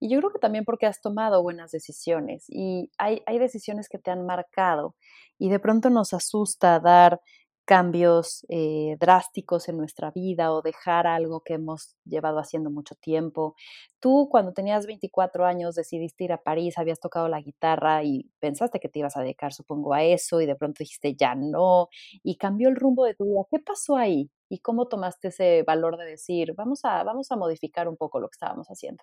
[0.00, 3.98] Y yo creo que también porque has tomado buenas decisiones y hay, hay decisiones que
[3.98, 4.96] te han marcado
[5.36, 7.20] y de pronto nos asusta dar
[7.64, 13.54] cambios eh, drásticos en nuestra vida o dejar algo que hemos llevado haciendo mucho tiempo.
[14.00, 18.80] Tú cuando tenías 24 años decidiste ir a París, habías tocado la guitarra y pensaste
[18.80, 21.88] que te ibas a dedicar, supongo, a eso y de pronto dijiste ya no
[22.22, 23.46] y cambió el rumbo de tu vida.
[23.50, 24.30] ¿Qué pasó ahí?
[24.48, 28.28] ¿Y cómo tomaste ese valor de decir, vamos a, vamos a modificar un poco lo
[28.28, 29.02] que estábamos haciendo?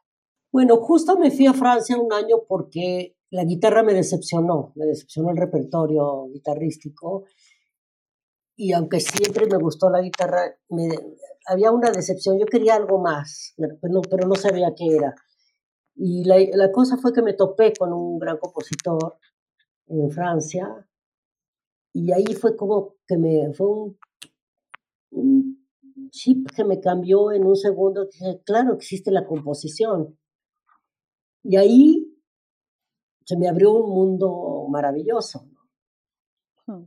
[0.52, 5.32] Bueno, justo me fui a Francia un año porque la guitarra me decepcionó, me decepcionó
[5.32, 7.24] el repertorio guitarrístico
[8.56, 10.90] y aunque siempre me gustó la guitarra, me,
[11.48, 15.16] había una decepción, yo quería algo más, pero no, sabía qué era.
[15.96, 19.18] Y la, la, cosa fue que me topé con un gran compositor
[19.88, 20.88] en Francia
[21.94, 23.98] y ahí fue como que me fue un,
[25.12, 25.62] un
[26.12, 28.06] chip que me cambió en un segundo.
[28.06, 30.18] Dije, claro, existe la composición.
[31.44, 32.12] Y ahí
[33.26, 35.48] se me abrió un mundo maravilloso.
[36.66, 36.86] Hmm.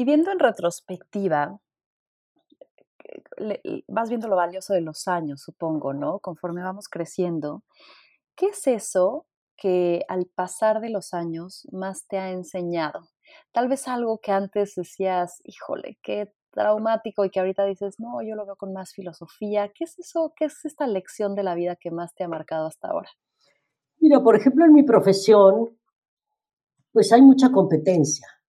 [0.00, 1.60] Y viendo en retrospectiva,
[3.86, 6.20] vas viendo lo valioso de los años, supongo, ¿no?
[6.20, 7.64] Conforme vamos creciendo,
[8.34, 9.26] ¿qué es eso
[9.58, 13.10] que al pasar de los años más te ha enseñado?
[13.52, 18.36] Tal vez algo que antes decías, híjole, qué traumático y que ahorita dices, no, yo
[18.36, 19.70] lo veo con más filosofía.
[19.74, 20.32] ¿Qué es eso?
[20.34, 23.10] ¿Qué es esta lección de la vida que más te ha marcado hasta ahora?
[23.98, 25.78] Mira, por ejemplo, en mi profesión,
[26.90, 28.39] pues hay mucha competencia.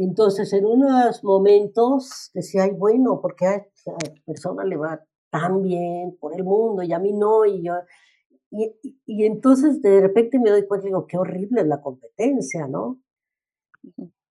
[0.00, 3.92] Entonces, en unos momentos decía, ay, bueno, porque a esa
[4.24, 7.74] persona le va tan bien por el mundo y a mí no, y yo...
[8.50, 8.72] Y,
[9.04, 13.00] y entonces de repente me doy cuenta y digo, qué horrible es la competencia, ¿no?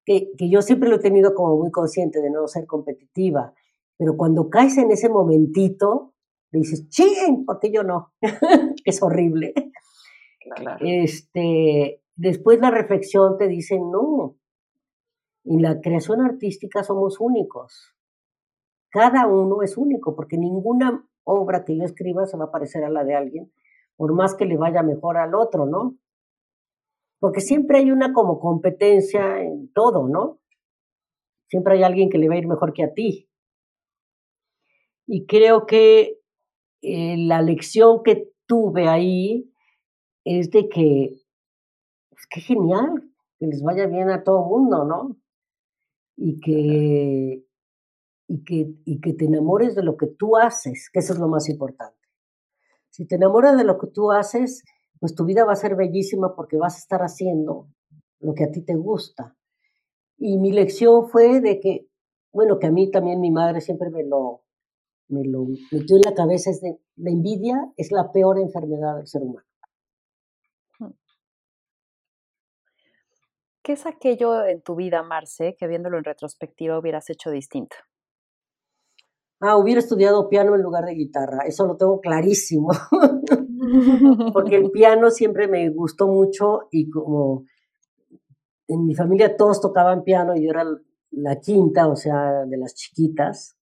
[0.06, 3.54] Que, que yo siempre lo he tenido como muy consciente de no ser competitiva,
[3.98, 6.14] pero cuando caes en ese momentito,
[6.52, 7.46] dices, ¡ching!
[7.46, 8.14] porque yo no?
[8.86, 9.54] es horrible.
[10.80, 14.38] Este, después la reflexión te dice, no,
[15.50, 17.94] en la creación artística somos únicos.
[18.90, 22.90] cada uno es único, porque ninguna obra que yo escriba se va a parecer a
[22.90, 23.52] la de alguien,
[23.96, 25.98] por más que le vaya mejor al otro, ¿no?
[27.20, 30.40] Porque siempre hay una como competencia en todo, ¿no?
[31.50, 33.30] Siempre hay alguien que le va a ir mejor que a ti.
[35.06, 36.20] Y creo que
[36.82, 39.52] eh, la lección que tuve ahí
[40.26, 41.14] es de que,
[42.10, 43.04] pues qué genial,
[43.40, 45.18] que les vaya bien a todo mundo, ¿no?
[46.18, 47.46] Y que,
[48.28, 51.28] y, que, y que te enamores de lo que tú haces, que eso es lo
[51.28, 51.96] más importante.
[52.90, 54.64] Si te enamoras de lo que tú haces,
[55.00, 57.68] pues tu vida va a ser bellísima porque vas a estar haciendo
[58.20, 59.36] lo que a ti te gusta.
[60.18, 61.88] Y mi lección fue de que,
[62.34, 64.42] bueno, que a mí también mi madre siempre me lo,
[65.10, 69.08] me lo metió en la cabeza, es de, la envidia es la peor enfermedad del
[69.08, 69.46] ser humano.
[73.68, 77.76] ¿Qué es aquello en tu vida, Marce, que viéndolo en retrospectiva hubieras hecho distinto?
[79.42, 82.70] Ah, hubiera estudiado piano en lugar de guitarra, eso lo tengo clarísimo.
[84.34, 87.44] porque el piano siempre me gustó mucho y como
[88.70, 90.64] en mi familia todos tocaban piano y yo era
[91.12, 93.58] la quinta, o sea, de las chiquitas,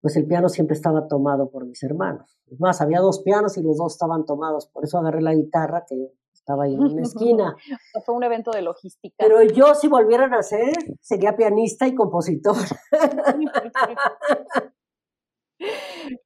[0.00, 2.38] pues el piano siempre estaba tomado por mis hermanos.
[2.46, 5.84] Es más, había dos pianos y los dos estaban tomados, por eso agarré la guitarra
[5.86, 6.14] que
[6.46, 7.56] estaba ahí en una esquina.
[8.04, 9.16] Fue un evento de logística.
[9.18, 12.56] Pero yo, si volviera a nacer, sería pianista y compositor.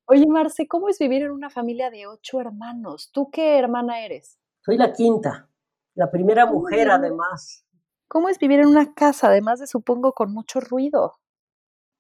[0.07, 3.11] Oye, Marce, ¿cómo es vivir en una familia de ocho hermanos?
[3.13, 4.39] ¿Tú qué hermana eres?
[4.63, 5.49] Soy la quinta,
[5.95, 7.65] la primera mujer además.
[8.09, 11.21] ¿Cómo es vivir en una casa, además de supongo con mucho ruido?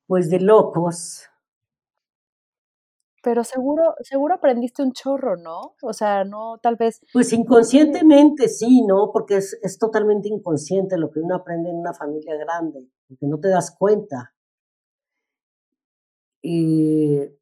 [0.06, 1.29] Pues de locos.
[3.22, 5.74] Pero seguro, seguro aprendiste un chorro, ¿no?
[5.82, 7.00] O sea, no, tal vez.
[7.12, 9.10] Pues inconscientemente sí, ¿no?
[9.12, 13.38] Porque es, es totalmente inconsciente lo que uno aprende en una familia grande, porque no
[13.38, 14.32] te das cuenta.
[16.42, 17.36] Eh,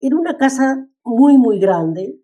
[0.00, 2.20] era una casa muy, muy grande.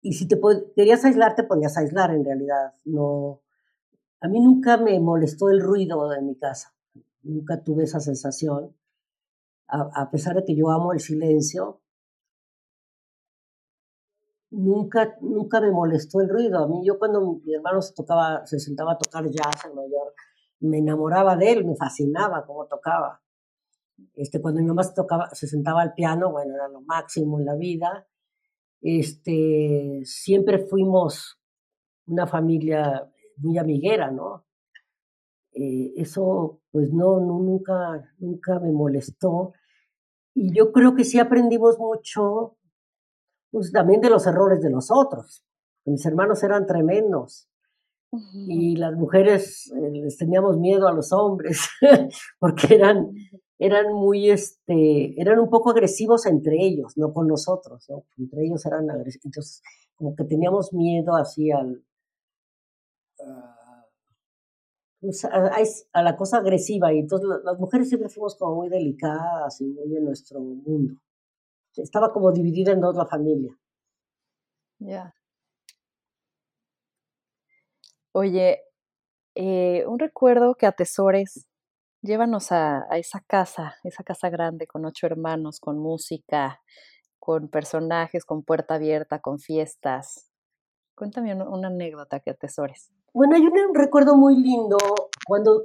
[0.00, 0.40] Y si te
[0.74, 2.72] querías aislar, te podías aislar en realidad.
[2.84, 3.42] No,
[4.20, 6.74] a mí nunca me molestó el ruido de mi casa.
[7.22, 8.74] Nunca tuve esa sensación.
[9.68, 11.80] A, pesar de que yo amo el silencio,
[14.50, 16.62] nunca, nunca me molestó el ruido.
[16.62, 20.14] A mí, yo cuando mi hermano se, tocaba, se sentaba a tocar jazz en mayor,
[20.60, 23.22] me enamoraba de él, me fascinaba cómo tocaba.
[24.14, 27.46] Este, cuando mi mamá se, tocaba, se sentaba al piano, bueno, era lo máximo en
[27.46, 28.06] la vida.
[28.80, 31.40] Este, siempre fuimos
[32.06, 34.44] una familia muy amiguera, ¿no?
[35.54, 39.52] Eh, eso, pues no, no, nunca, nunca me molestó.
[40.34, 42.56] Y yo creo que sí aprendimos mucho,
[43.50, 45.44] pues también de los errores de los otros.
[45.84, 47.48] Mis hermanos eran tremendos
[48.48, 51.68] y las mujeres eh, les teníamos miedo a los hombres
[52.38, 53.10] porque eran,
[53.58, 58.04] eran muy, este, eran un poco agresivos entre ellos, no con nosotros, ¿no?
[58.18, 59.62] Entre ellos eran agresivos, entonces
[59.96, 61.82] como que teníamos miedo así al,
[65.02, 69.66] pues, a, la cosa agresiva y entonces las mujeres siempre fuimos como muy delicadas y
[69.66, 70.94] muy en nuestro mundo.
[71.76, 73.58] Estaba como dividida en dos la familia.
[74.78, 75.12] Ya.
[78.12, 78.60] Oye,
[79.34, 81.48] eh, un recuerdo que atesores,
[82.02, 86.60] llévanos a, esa casa, esa casa grande con ocho hermanos, con música,
[87.18, 90.30] con personajes, con puerta abierta, con fiestas.
[90.94, 92.92] Cuéntame una, anécdota que atesores.
[93.14, 94.78] Bueno, hay un, recuerdo muy lindo
[95.26, 95.64] cuando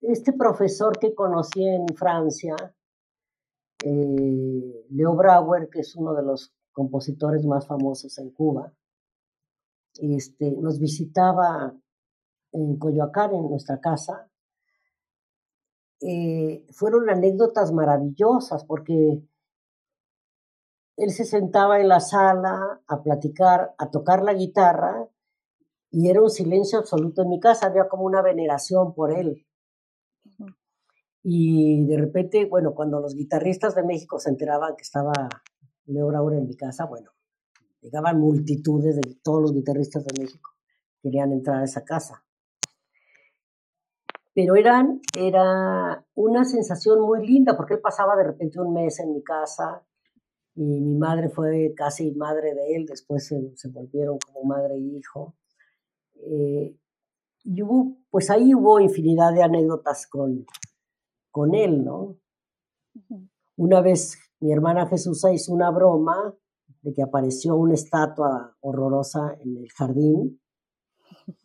[0.00, 2.54] este profesor que conocí en Francia,
[3.84, 8.72] eh, Leo Brauer, que es uno de los compositores más famosos en Cuba,
[9.94, 11.74] este, nos visitaba
[12.52, 14.30] en Coyoacán, en nuestra casa,
[16.00, 19.20] eh, fueron anécdotas maravillosas porque
[20.96, 25.08] él se sentaba en la sala a platicar, a tocar la guitarra
[25.94, 29.46] y era un silencio absoluto en mi casa, había como una veneración por él.
[31.22, 35.12] Y de repente, bueno, cuando los guitarristas de México se enteraban que estaba
[35.86, 37.10] Leo Raúl en mi casa, bueno,
[37.80, 40.50] llegaban multitudes de todos los guitarristas de México,
[41.00, 42.24] querían entrar a esa casa
[44.34, 49.12] pero eran, era una sensación muy linda porque él pasaba de repente un mes en
[49.12, 49.86] mi casa
[50.56, 55.34] y mi madre fue casi madre de él, después se, volvieron como madre e hijo.
[56.16, 56.76] Eh,
[57.44, 60.46] y hubo, pues ahí hubo infinidad de anécdotas con,
[61.30, 62.16] con él, ¿no?
[63.56, 66.34] Una vez mi hermana Jesús hizo una broma
[66.82, 70.40] de que apareció una estatua horrorosa en el jardín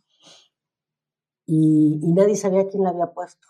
[1.46, 3.48] y, nadie sabía quién la había puesto.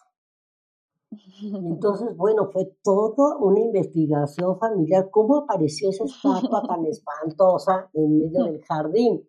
[1.42, 8.44] entonces, bueno, fue toda una investigación familiar, cómo apareció esa estatua tan espantosa en medio
[8.44, 9.28] del jardín.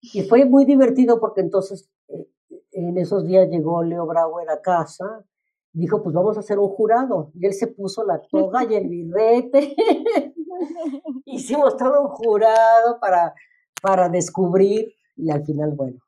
[0.00, 2.28] Y fue muy divertido porque entonces eh,
[2.72, 5.24] en esos días llegó Leo Bravo a casa,
[5.72, 7.30] dijo, pues vamos a hacer un jurado.
[7.34, 9.74] Y él se puso la toga y el birrete.
[11.24, 13.34] Hicimos todo un jurado para,
[13.82, 15.98] para descubrir y al final, bueno,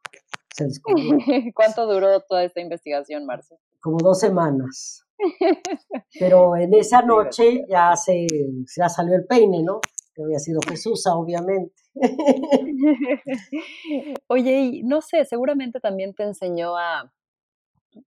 [0.54, 1.18] se descubrió.
[1.54, 3.58] ¿Cuánto duró toda esta investigación, Marcio?
[3.80, 5.04] Como dos semanas.
[6.18, 8.26] Pero en esa noche ya se
[8.76, 9.80] ya salió el peine, ¿no?
[10.22, 11.74] Había sido Jesús, obviamente.
[14.26, 17.10] Oye, y no sé, seguramente también te enseñó a,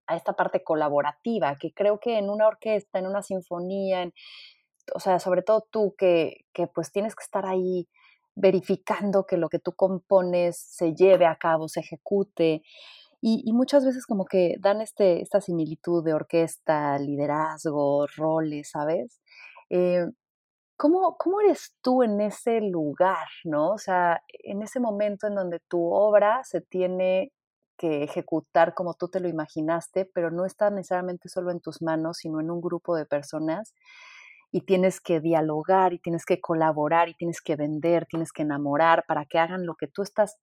[0.07, 4.11] a esta parte colaborativa, que creo que en una orquesta, en una sinfonía,
[4.93, 7.87] o sea, sobre todo tú que, que pues tienes que estar ahí
[8.35, 12.63] verificando que lo que tú compones se lleve a cabo, se ejecute.
[13.23, 19.21] Y, muchas veces como que dan este, esta similitud de orquesta, liderazgo, roles, ¿sabes?
[19.69, 20.07] Eh,
[20.81, 23.73] ¿cómo, ¿Cómo eres tú en ese lugar, no?
[23.73, 27.31] O sea, en ese momento en donde tu obra se tiene
[27.77, 32.17] que ejecutar como tú te lo imaginaste, pero no está necesariamente solo en tus manos,
[32.17, 33.75] sino en un grupo de personas
[34.51, 39.05] y tienes que dialogar y tienes que colaborar y tienes que vender, tienes que enamorar
[39.07, 40.39] para que hagan lo que tú estás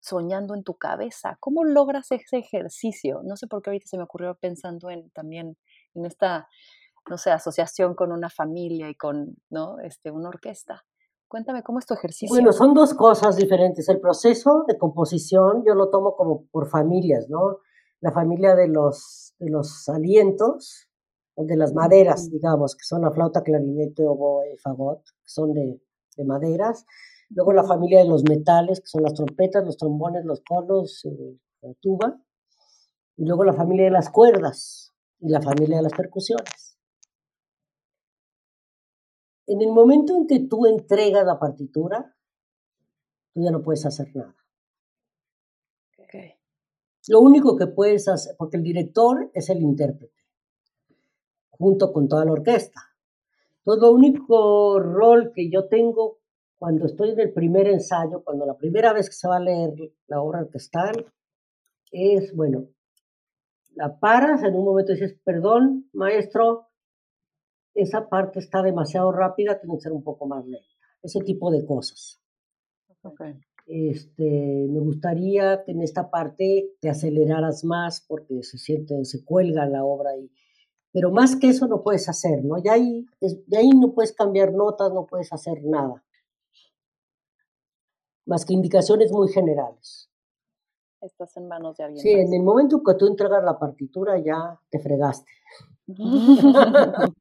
[0.00, 1.36] soñando en tu cabeza.
[1.38, 3.20] ¿Cómo logras ese ejercicio?
[3.22, 5.56] No sé por qué ahorita se me ocurrió pensando en también
[5.94, 6.48] en esta,
[7.08, 9.78] no sé, asociación con una familia y con, ¿no?
[9.80, 10.84] Este, una orquesta.
[11.28, 12.34] Cuéntame cómo es tu ejercicio.
[12.34, 13.88] Bueno, son dos cosas diferentes.
[13.88, 17.58] El proceso de composición yo lo tomo como por familias, ¿no?
[18.00, 20.88] La familia de los, de los alientos,
[21.36, 25.80] de las maderas, digamos, que son la flauta, clarinete, oboe, fagot, que son de,
[26.16, 26.84] de maderas.
[27.30, 31.38] Luego la familia de los metales, que son las trompetas, los trombones, los cornos, eh,
[31.62, 32.20] la tuba.
[33.16, 36.69] Y luego la familia de las cuerdas y la familia de las percusiones.
[39.50, 42.14] En el momento en que tú entregas la partitura,
[43.34, 44.36] tú ya no puedes hacer nada.
[47.08, 50.14] Lo único que puedes hacer, porque el director es el intérprete
[51.50, 52.80] junto con toda la orquesta.
[53.58, 56.20] Entonces, lo único rol que yo tengo
[56.56, 59.72] cuando estoy en el primer ensayo, cuando la primera vez que se va a leer
[60.06, 61.12] la obra orquestal,
[61.90, 62.68] es, bueno,
[63.74, 66.69] la paras, en un momento dices, perdón, maestro,
[67.74, 70.66] esa parte está demasiado rápida, tiene que ser un poco más lenta.
[71.02, 72.20] Ese tipo de cosas.
[73.66, 79.66] Este, me gustaría que en esta parte te aceleraras más porque se siente, se cuelga
[79.66, 80.30] la obra y
[80.92, 82.60] pero más que eso no puedes hacer, ¿no?
[82.62, 83.06] Ya ahí,
[83.56, 86.02] ahí no puedes cambiar notas, no puedes hacer nada.
[88.26, 90.10] Más que indicaciones muy generales.
[91.00, 92.02] Estás en manos de alguien.
[92.02, 95.30] Sí, en el momento que tú entregas la partitura ya te fregaste.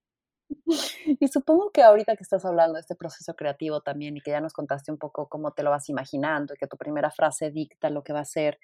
[1.19, 4.41] y supongo que ahorita que estás hablando de este proceso creativo también y que ya
[4.41, 7.89] nos contaste un poco cómo te lo vas imaginando y que tu primera frase dicta
[7.89, 8.59] lo que va a ser,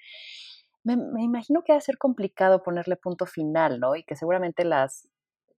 [0.83, 3.95] me, imagino que va a ser complicado ponerle punto final, ¿no?
[3.95, 5.09] Y que seguramente las,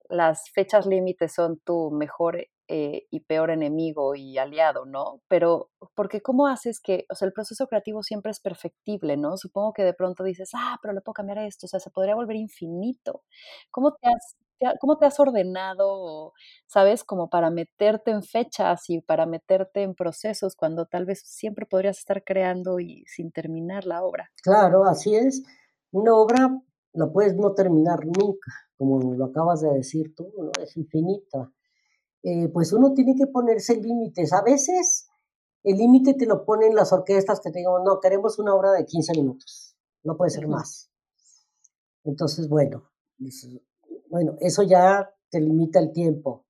[0.10, 5.22] las fechas límites son tu mejor eh, y peor enemigo y aliado, ¿no?
[5.28, 9.38] Pero, porque ¿cómo haces que, o sea, el proceso creativo siempre es perfectible, ¿no?
[9.38, 12.16] Supongo que de pronto dices, ah, pero le puedo cambiar esto, o sea, se podría
[12.16, 13.24] volver infinito.
[13.72, 14.36] ¿Cómo te has
[14.80, 16.34] ¿Cómo te has ordenado,
[16.66, 21.66] sabes, como para meterte en fechas y para meterte en procesos cuando tal vez siempre
[21.66, 24.32] podrías estar creando y sin terminar la obra?
[24.42, 25.44] Claro, así es.
[25.92, 26.60] Una obra
[26.94, 30.52] la puedes no terminar nunca, como lo acabas de decir tú, ¿no?
[30.62, 31.52] es infinita.
[32.24, 34.34] Eh, pues uno tiene que ponerse límites.
[34.34, 35.08] A veces
[35.64, 38.86] el límite te lo ponen las orquestas que te digan, no, queremos una obra de
[38.86, 40.90] 15 minutos, no puede ser más.
[42.04, 42.90] Entonces, bueno,
[44.10, 46.46] bueno, eso ya te limita el tiempo.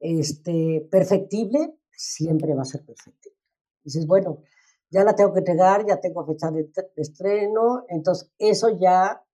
[0.00, 3.38] Este, perfectible, siempre va a ser perfectible.
[3.84, 4.42] Dices, bueno,
[4.90, 9.24] ya la tengo que entregar, ya tengo fecha de, estreno, entonces eso ya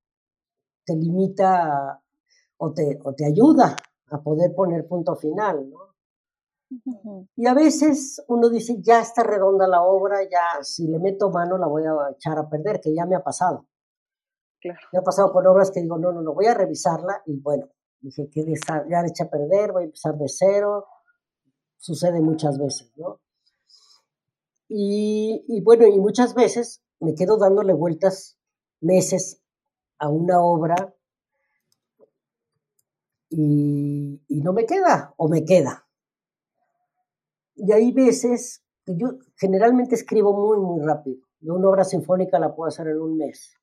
[0.84, 2.02] te limita
[2.58, 3.76] o te, o te ayuda
[4.10, 5.88] a poder poner punto final, ¿no?
[7.34, 11.56] Y a veces uno dice, ya está redonda la obra, ya si le meto mano
[11.56, 13.66] la voy a echar a perder, que ya me ha pasado.
[14.64, 17.68] Me ha pasado con obras que digo, no, no, no, voy a revisarla y bueno,
[18.00, 18.44] dije, que
[18.90, 20.86] ya le eché a perder, voy a empezar de cero.
[21.76, 23.20] Sucede muchas veces, ¿no?
[24.68, 28.38] Y, y bueno, y muchas veces me quedo dándole vueltas
[28.80, 29.40] meses
[29.98, 30.94] a una obra
[33.30, 35.86] y, y, no me queda o me queda.
[37.54, 41.26] Y hay veces que yo generalmente escribo muy, muy rápido.
[41.42, 43.58] Una obra sinfónica la puedo hacer en un mes.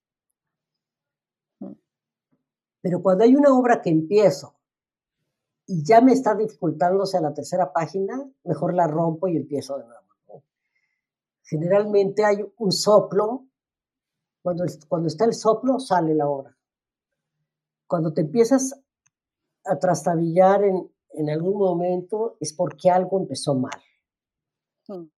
[2.86, 4.60] Pero cuando hay una obra que empiezo
[5.66, 9.86] y ya me está dificultándose a la tercera página, mejor la rompo y empiezo de
[9.86, 10.44] nuevo.
[11.42, 13.48] Generalmente hay un soplo,
[14.44, 16.56] cuando, cuando está el soplo sale la obra.
[17.88, 18.80] Cuando te empiezas
[19.64, 23.82] a trastabillar en, en algún momento es porque algo empezó mal.
[24.90, 25.10] Mm.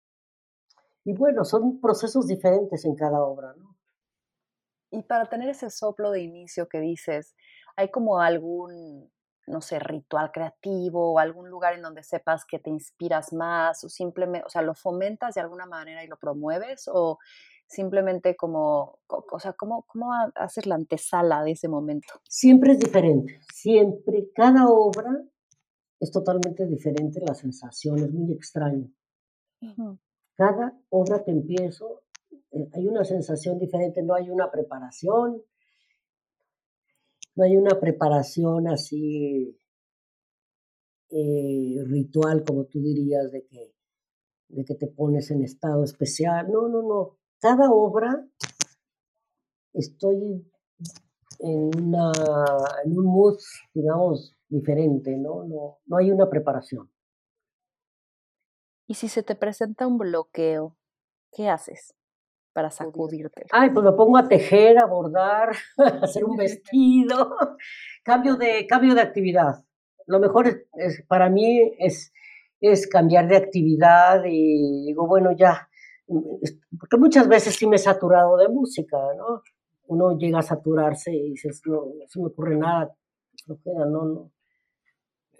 [1.03, 3.77] Y bueno, son procesos diferentes en cada obra, ¿no?
[4.89, 7.35] Y para tener ese soplo de inicio que dices,
[7.77, 9.09] ¿hay como algún,
[9.45, 13.89] no sé, ritual creativo o algún lugar en donde sepas que te inspiras más o
[13.89, 17.19] simplemente, o sea, lo fomentas de alguna manera y lo promueves o
[17.67, 22.07] simplemente como, o sea, ¿cómo, cómo haces la antesala de ese momento?
[22.27, 25.23] Siempre es diferente, siempre, cada obra
[25.99, 28.87] es totalmente diferente, la sensación es muy extraña.
[30.35, 32.03] Cada obra que empiezo
[32.51, 35.41] eh, hay una sensación diferente, no hay una preparación,
[37.37, 39.55] no hay una preparación así
[41.11, 43.75] eh, ritual, como tú dirías, de que,
[44.49, 46.51] de que te pones en estado especial.
[46.51, 47.19] No, no, no.
[47.39, 48.27] Cada obra
[49.73, 50.49] estoy
[51.39, 53.37] en, en un mood,
[53.71, 55.43] digamos, diferente, ¿no?
[55.43, 56.91] No, no hay una preparación.
[58.87, 60.75] Y si se te presenta un bloqueo,
[61.31, 61.93] ¿qué haces?
[62.57, 63.45] Para sacudirte?
[63.51, 67.37] Ay, pues me pongo a tejer, a bordar, a hacer un vestido,
[68.03, 69.63] cambio de, cambio de actividad.
[70.07, 72.11] Lo mejor es, para mí es,
[72.59, 75.69] es cambiar de actividad y digo, bueno, ya,
[76.07, 79.43] porque muchas veces sí me he saturado de música, ¿no?
[79.85, 82.91] Uno llega a saturarse y dices, no, no se me ocurre nada,
[83.45, 84.31] no queda, no, no.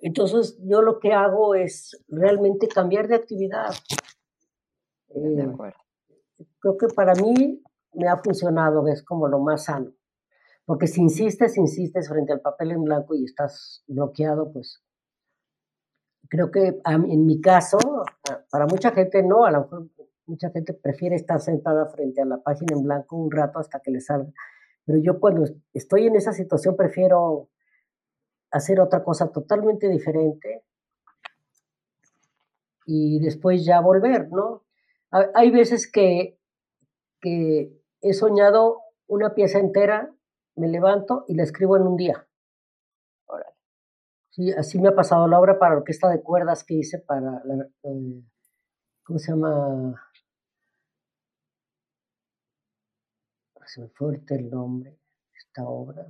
[0.04, 3.74] Entonces yo lo que hago es realmente cambiar de actividad.
[5.10, 5.87] de eh, acuerdo
[6.60, 7.62] creo que para mí
[7.94, 9.92] me ha funcionado, es como lo más sano.
[10.66, 14.84] Porque si insistes, insistes frente al papel en blanco y estás bloqueado, pues
[16.30, 17.78] creo que en mi caso,
[18.52, 19.88] para mucha gente no, a lo mejor
[20.26, 23.92] mucha gente prefiere estar sentada frente a la página en blanco un rato hasta que
[23.92, 24.32] le salga.
[24.86, 27.50] Pero yo cuando estoy en esa situación prefiero
[28.52, 30.64] hacer otra cosa totalmente diferente
[32.86, 34.64] y después ya volver, ¿no?
[35.12, 36.38] Hay veces que,
[37.22, 40.14] que he soñado una pieza entera,
[40.56, 42.28] me levanto y la escribo en un día.
[44.32, 47.68] Sí, así me ha pasado la obra para orquesta de cuerdas que hice para la,
[47.84, 48.24] eh,
[49.04, 50.12] ¿cómo se llama?
[53.66, 54.98] Se me fue el nombre
[55.36, 56.06] esta obra.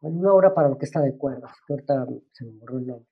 [0.00, 3.11] Bueno, una obra para orquesta de cuerdas, que ahorita se me borró el nombre.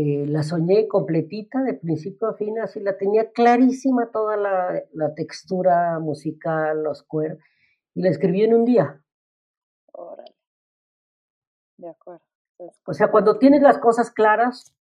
[0.00, 5.12] Eh, la soñé completita de principio a fin, así la tenía clarísima toda la, la
[5.12, 7.42] textura musical, los cuerdas,
[7.96, 9.02] y la escribí en un día.
[9.92, 10.36] Órale.
[11.78, 12.22] De acuerdo.
[12.58, 14.72] o sea, cuando tienes las cosas claras,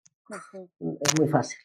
[0.80, 1.58] es muy fácil.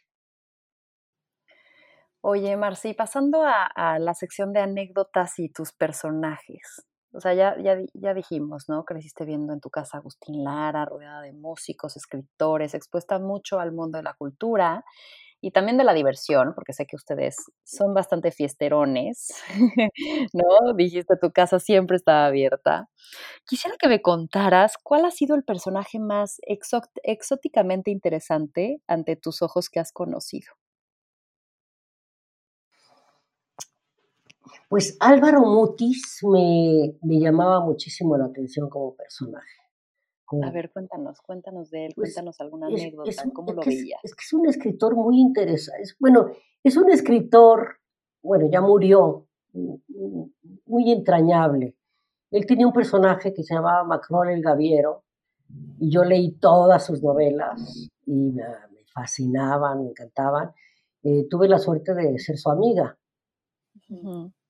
[2.23, 6.87] Oye, Marci, pasando a, la sección de anécdotas y tus personajes.
[7.15, 8.85] O sea, ya, ya, ya, dijimos, ¿no?
[8.85, 13.99] Creciste viendo en tu casa Agustín Lara, rodeada de músicos, escritores, expuesta mucho al mundo
[13.99, 14.85] de la cultura
[15.43, 19.35] y también de la diversión, porque sé que ustedes son bastante fiesterones,
[20.33, 20.73] ¿no?
[20.75, 22.89] Dijiste tu casa siempre estaba abierta.
[23.47, 26.41] Quisiera que me contaras cuál ha sido el personaje más
[27.03, 30.53] exóticamente interesante ante tus ojos que has conocido.
[34.73, 39.61] Pues Álvaro Mutis me, llamaba muchísimo la atención como personaje.
[40.43, 44.01] a ver, cuéntanos, cuéntanos de él, pues, cuéntanos alguna anécdota, cómo lo veías.
[44.03, 45.91] Es, que es un escritor muy interesante.
[46.01, 46.31] Bueno,
[46.65, 47.81] es un escritor,
[48.23, 49.27] bueno, ya murió,
[50.65, 51.77] muy entrañable.
[52.31, 55.05] Él tenía un personaje que se llamaba Macron el Gaviero,
[55.81, 58.43] y yo leí todas sus novelas y me,
[58.95, 60.55] fascinaban, me encantaban.
[61.03, 62.97] Eh, tuve la suerte de ser su amiga.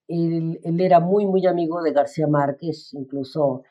[0.09, 3.63] Él, era muy, muy amigo de García Márquez, incluso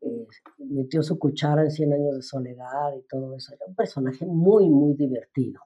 [0.00, 0.26] eh,
[0.58, 3.54] metió su cuchara en Cien años de soledad y todo eso.
[3.54, 5.60] Era un personaje muy, muy divertido.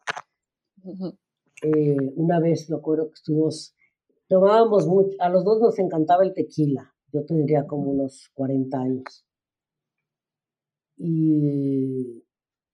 [1.63, 3.75] Eh, una vez me acuerdo que estuvimos,
[4.29, 6.95] tomábamos mucho, a los dos nos encantaba el tequila.
[7.13, 9.27] Yo tendría como unos 40 años.
[10.97, 12.25] Y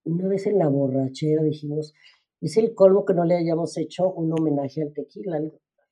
[0.05, 1.95] una vez en la borrachera dijimos,
[2.41, 5.41] es el colmo que no le hayamos hecho un homenaje al tequila.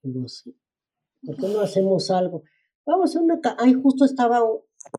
[0.02, 0.54] Digo, sí,
[1.24, 2.42] ¿por qué no hacemos algo?
[2.86, 3.40] Vamos a una...
[3.58, 4.40] Ahí justo estaba,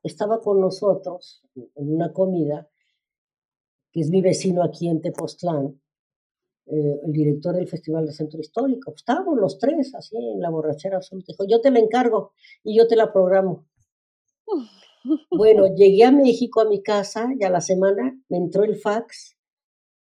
[0.04, 2.70] estaba con nosotros en una comida,
[3.92, 5.80] que es mi vecino aquí en Tepoztlán,
[6.68, 8.94] eh, el director del Festival de Centro Histórico.
[8.96, 11.28] Estábamos los tres así en la borrachera absoluta.
[11.30, 13.66] Dijo, yo te la encargo y yo te la programo.
[15.30, 19.38] Bueno, llegué a México a mi casa y a la semana me entró el fax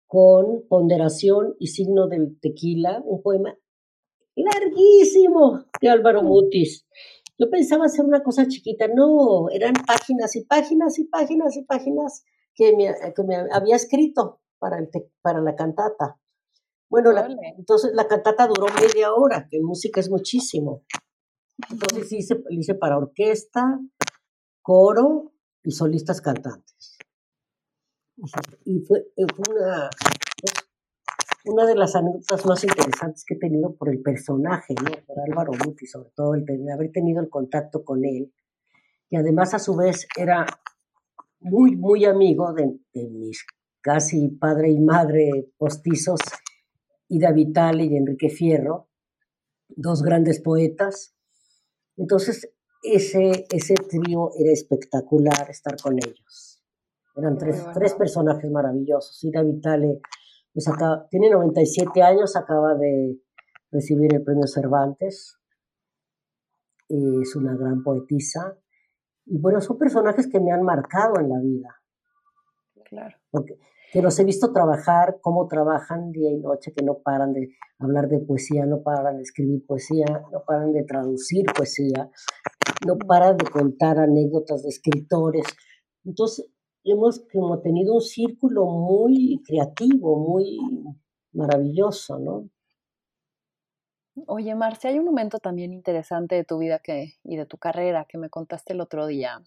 [0.06, 3.58] con ponderación y signo del tequila, un poema
[4.36, 6.86] larguísimo de Álvaro Mutis.
[7.38, 12.24] Yo pensaba hacer una cosa chiquita, no, eran páginas y páginas y páginas y páginas
[12.54, 14.90] que me, había escrito para, el
[15.22, 16.20] para la cantata.
[16.90, 17.12] Bueno,
[17.58, 20.84] entonces la cantata duró media hora, que música es muchísimo.
[21.70, 23.80] Entonces hice, hice para orquesta,
[24.62, 25.32] coro
[25.64, 26.98] y solistas cantantes.
[28.66, 29.90] Y fue, fue una,
[31.46, 34.92] una de las anécdotas más interesantes que he tenido por el personaje, ¿no?
[35.06, 38.32] por Álvaro Muti, sobre todo el de haber tenido el contacto con él,
[39.10, 40.46] y además a su vez era
[41.40, 43.46] muy, muy amigo de, de mis
[43.82, 46.20] casi padre y madre postizos,
[47.10, 48.88] Ida Vitale y Enrique Fierro,
[49.68, 51.16] dos grandes poetas.
[51.98, 52.50] Entonces,
[52.84, 56.64] ese, ese trío era espectacular estar con ellos.
[57.16, 59.22] Eran tres, tres personajes maravillosos.
[59.24, 60.00] Ida Vitale
[60.54, 63.20] pues acá, tiene 97 años, acaba de
[63.72, 65.38] recibir el premio Cervantes,
[66.90, 68.58] es una gran poetisa,
[69.26, 71.82] y bueno, son personajes que me han marcado en la vida.
[72.84, 73.16] Claro.
[73.30, 73.58] Porque,
[73.92, 77.50] que los he visto trabajar, cómo trabajan día y noche, que no paran de
[77.80, 82.10] hablar de poesía, no paran de escribir poesía, no paran de traducir poesía,
[82.86, 85.44] no paran de contar anécdotas de escritores.
[86.06, 86.50] Entonces,
[86.84, 90.58] hemos como tenido un círculo muy creativo, muy
[91.34, 92.50] maravilloso, ¿no?
[94.28, 98.06] Oye, Marcia, hay un momento también interesante de tu vida que, y de tu carrera
[98.08, 99.42] que me contaste el otro día,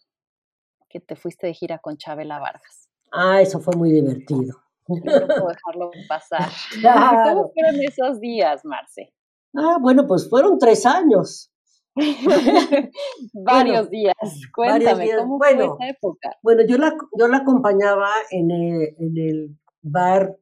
[0.88, 2.88] que te fuiste de gira con Chabela Vargas.
[3.12, 4.58] Ah, eso fue muy divertido.
[4.88, 6.48] No puedo dejarlo pasar.
[7.34, 9.12] ¿Cómo fueron esos días, Marce?
[9.54, 11.52] Ah, bueno, pues fueron tres años.
[13.34, 14.14] varios días.
[14.54, 16.36] Cuéntame, ¿cómo fue esa época?
[16.42, 20.36] Bueno, yo la, yo la acompañaba en el, en el bar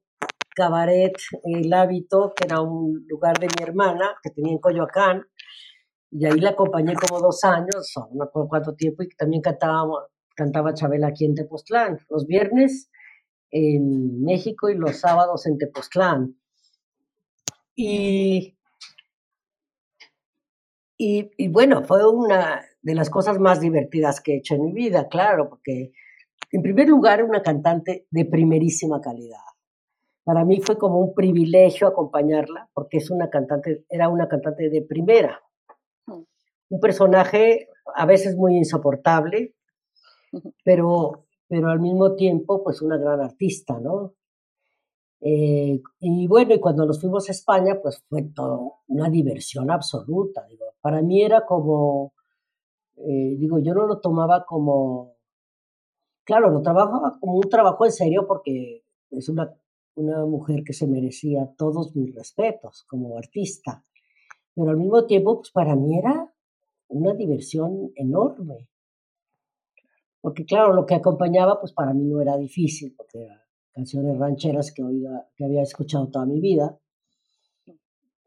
[0.54, 5.26] Cabaret El Hábito, que era un lugar de mi hermana que tenía en Coyoacán,
[6.10, 10.08] y ahí la acompañé como dos años, no me acuerdo cuánto tiempo, y también cantaba,
[10.36, 12.90] cantaba Chabela aquí en Tepoztlán, los viernes
[13.50, 16.36] en México y los sábados en Tepoztlán.
[17.74, 18.58] Y
[21.04, 25.08] y, bueno, fue una de las cosas más divertidas que he hecho en mi vida,
[25.08, 25.92] claro, porque
[26.52, 29.40] en primer lugar una cantante de primerísima calidad.
[30.22, 34.82] Para mí fue como un privilegio acompañarla, porque es una cantante, era una cantante de
[34.82, 35.42] primera.
[36.06, 39.56] Un personaje a veces muy insoportable,
[40.64, 44.14] pero, pero al mismo tiempo, pues una gran artista, ¿no?
[45.24, 50.44] Eh, y bueno, y cuando nos fuimos a España, pues fue todo una diversión absoluta.
[50.48, 52.12] Digo, para mí era como,
[52.96, 55.14] eh, digo, yo no lo tomaba como,
[56.24, 59.54] claro, lo trabajaba como un trabajo en serio porque es una,
[59.94, 63.84] una mujer que se merecía todos mis respetos como artista.
[64.54, 66.32] Pero al mismo tiempo, pues para mí era
[66.88, 68.68] una diversión enorme.
[70.20, 73.41] Porque claro, lo que acompañaba, pues para mí no era difícil, porque era
[73.72, 76.78] canciones rancheras que, oía, que había escuchado toda mi vida.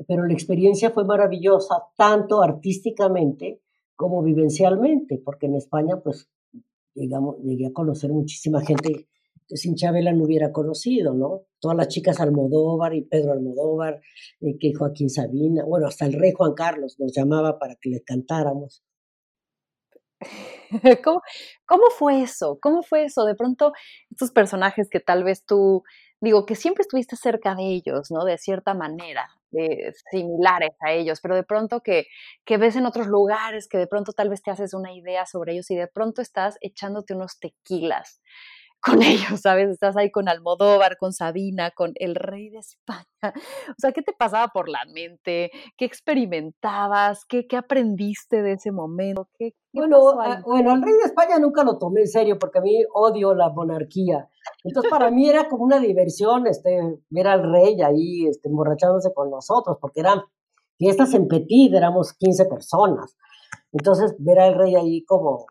[0.08, 3.62] Pero la experiencia fue maravillosa, tanto artísticamente
[3.96, 6.30] como vivencialmente, porque en España, pues,
[6.94, 9.08] digamos, llegué a conocer muchísima gente
[9.48, 11.44] que sin Chabela no hubiera conocido, ¿no?
[11.60, 14.02] Todas las chicas Almodóvar y Pedro Almodóvar,
[14.42, 18.02] eh, que Joaquín Sabina, bueno, hasta el rey Juan Carlos nos llamaba para que le
[18.02, 18.84] cantáramos.
[21.04, 21.22] ¿Cómo,
[21.66, 22.58] ¿Cómo fue eso?
[22.62, 23.26] ¿Cómo fue eso?
[23.26, 23.74] De pronto,
[24.10, 25.84] estos personajes que tal vez tú,
[26.22, 28.26] digo, que siempre estuviste cerca de ellos, ¿no?
[28.26, 32.08] De cierta manera, de, similares a ellos, pero de pronto que,
[32.46, 35.54] que ves en otros lugares, que de pronto tal vez te haces una idea sobre
[35.54, 38.22] ellos y de pronto estás echándote unos tequilas
[38.86, 39.70] con ellos, ¿sabes?
[39.70, 43.06] Estás ahí con Almodóvar, con Sabina, con el rey de España.
[43.70, 45.50] O sea, ¿qué te pasaba por la mente?
[45.78, 47.26] ¿Qué experimentabas?
[47.28, 49.28] ¿Qué, qué aprendiste de ese momento?
[49.38, 52.62] ¿Qué, bueno, ah, bueno, el rey de España nunca lo tomé en serio porque a
[52.62, 54.30] mí odio la monarquía.
[54.64, 56.80] Entonces, para mí era como una diversión este,
[57.10, 60.22] ver al rey ahí este, emborrachándose con nosotros, porque eran
[60.78, 63.18] fiestas en Petit, éramos 15 personas.
[63.72, 65.46] Entonces, ver al rey ahí como,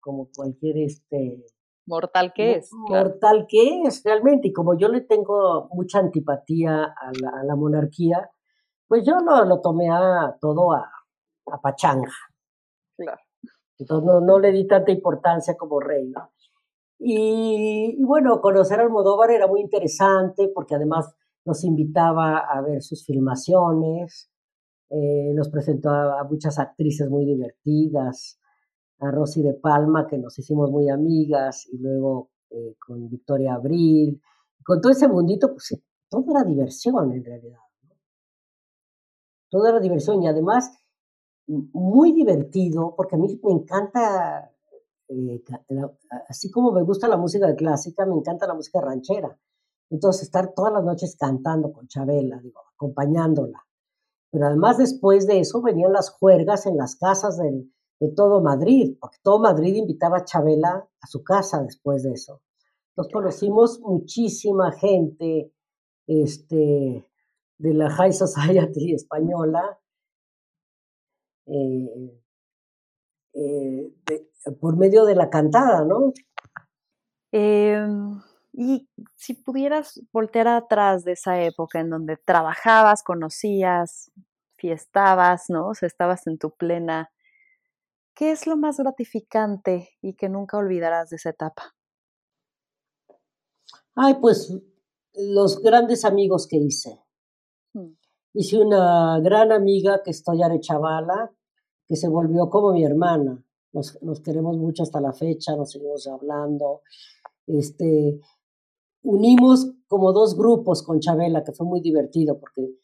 [0.00, 1.42] como cualquier este,
[1.86, 2.70] mortal que es.
[2.72, 4.48] Mortal que es, realmente.
[4.48, 8.30] Y como yo le tengo mucha antipatía a la, monarquía,
[8.86, 10.90] pues yo lo, lo tomé a todo a,
[11.52, 12.12] a pachanga.
[12.96, 13.20] Claro.
[13.78, 16.12] Entonces no, no, le di tanta importancia como rey,
[16.98, 21.14] Y, bueno, conocer a Almodóvar era muy interesante porque además
[21.44, 24.30] nos invitaba a ver sus filmaciones,
[24.90, 28.38] eh, nos presentó a, muchas actrices muy divertidas,
[28.98, 34.20] a Rosy de Palma, que nos hicimos muy amigas, y luego eh, con Victoria Abril,
[34.64, 35.78] con todo ese mundito, pues
[36.08, 37.60] todo era diversión en realidad.
[39.48, 40.72] Todo era diversión y además
[41.46, 44.52] muy divertido, porque a mí me encanta,
[45.08, 45.42] eh,
[46.28, 49.38] así como me gusta la música clásica, me encanta la música ranchera.
[49.90, 52.42] Entonces, estar todas las noches cantando con Chabela,
[52.74, 53.64] acompañándola.
[54.32, 57.38] Pero además, después de eso, venían las juergas en las casas
[57.98, 62.42] de todo Madrid, porque todo Madrid invitaba a Chabela a su casa después de eso.
[62.96, 65.52] Nos conocimos muchísima gente
[66.06, 67.06] este,
[67.58, 69.78] de la High Society española,
[71.46, 72.22] eh,
[73.34, 73.92] eh,
[74.60, 76.12] por medio de la cantada, ¿no?
[77.32, 78.20] Em,
[78.52, 84.10] y si pudieras voltear atrás de esa época en donde trabajabas, conocías,
[84.56, 85.68] fiestabas, ¿no?
[85.68, 87.10] O sea, estabas en tu plena.
[88.16, 91.74] ¿Qué es lo más gratificante y que nunca olvidarás de esa etapa?
[93.94, 94.56] Ay, pues
[95.12, 96.98] los grandes amigos que hice.
[97.74, 97.92] Mm.
[98.32, 101.30] Hice una gran amiga que estoy Toyare Chavala,
[101.86, 103.44] que se volvió como mi hermana.
[103.72, 106.80] Nos, nos, queremos mucho hasta la fecha, nos seguimos hablando.
[107.46, 108.18] Este,
[109.02, 112.78] unimos como dos grupos con Chabela, que fue muy divertido, porque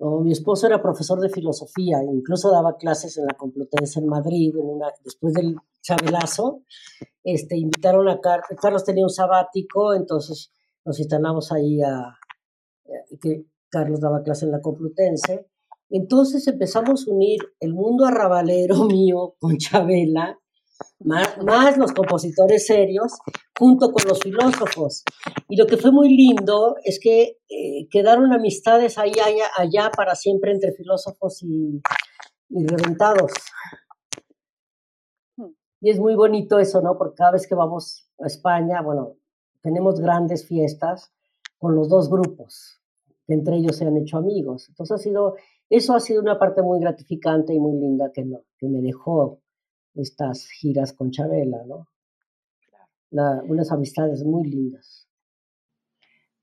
[0.00, 4.54] mi esposo era profesor de filosofía, incluso daba clases en la Complutense en Madrid,
[5.04, 6.62] después del Chabelazo,
[7.24, 10.52] este, invitaron a Carlos, Carlos tenía un sabático, entonces
[10.84, 12.16] nos instalamos ahí a,
[13.20, 15.48] que Carlos daba clase en la Complutense,
[15.90, 20.38] entonces empezamos a unir el mundo arrabalero mío con Chabela,
[21.00, 23.12] más, los compositores serios,
[23.58, 25.02] junto con los filósofos.
[25.48, 30.14] Y lo que fue muy lindo es que eh, quedaron amistades ahí, allá, allá para
[30.14, 31.82] siempre entre filósofos y,
[32.50, 33.32] y reventados.
[35.36, 35.50] Hmm.
[35.80, 36.96] Y es muy bonito eso, ¿no?
[36.96, 39.16] Porque cada vez que vamos a España, bueno,
[39.60, 41.12] tenemos grandes fiestas
[41.58, 42.80] con los dos grupos,
[43.26, 44.68] que entre ellos se han hecho amigos.
[44.68, 45.34] Entonces ha sido,
[45.68, 48.24] eso ha sido una parte muy gratificante y muy linda que,
[48.56, 49.40] que me dejó
[49.94, 51.88] estas giras con Chabela, ¿no?
[53.10, 55.08] Unas amistades muy lindas.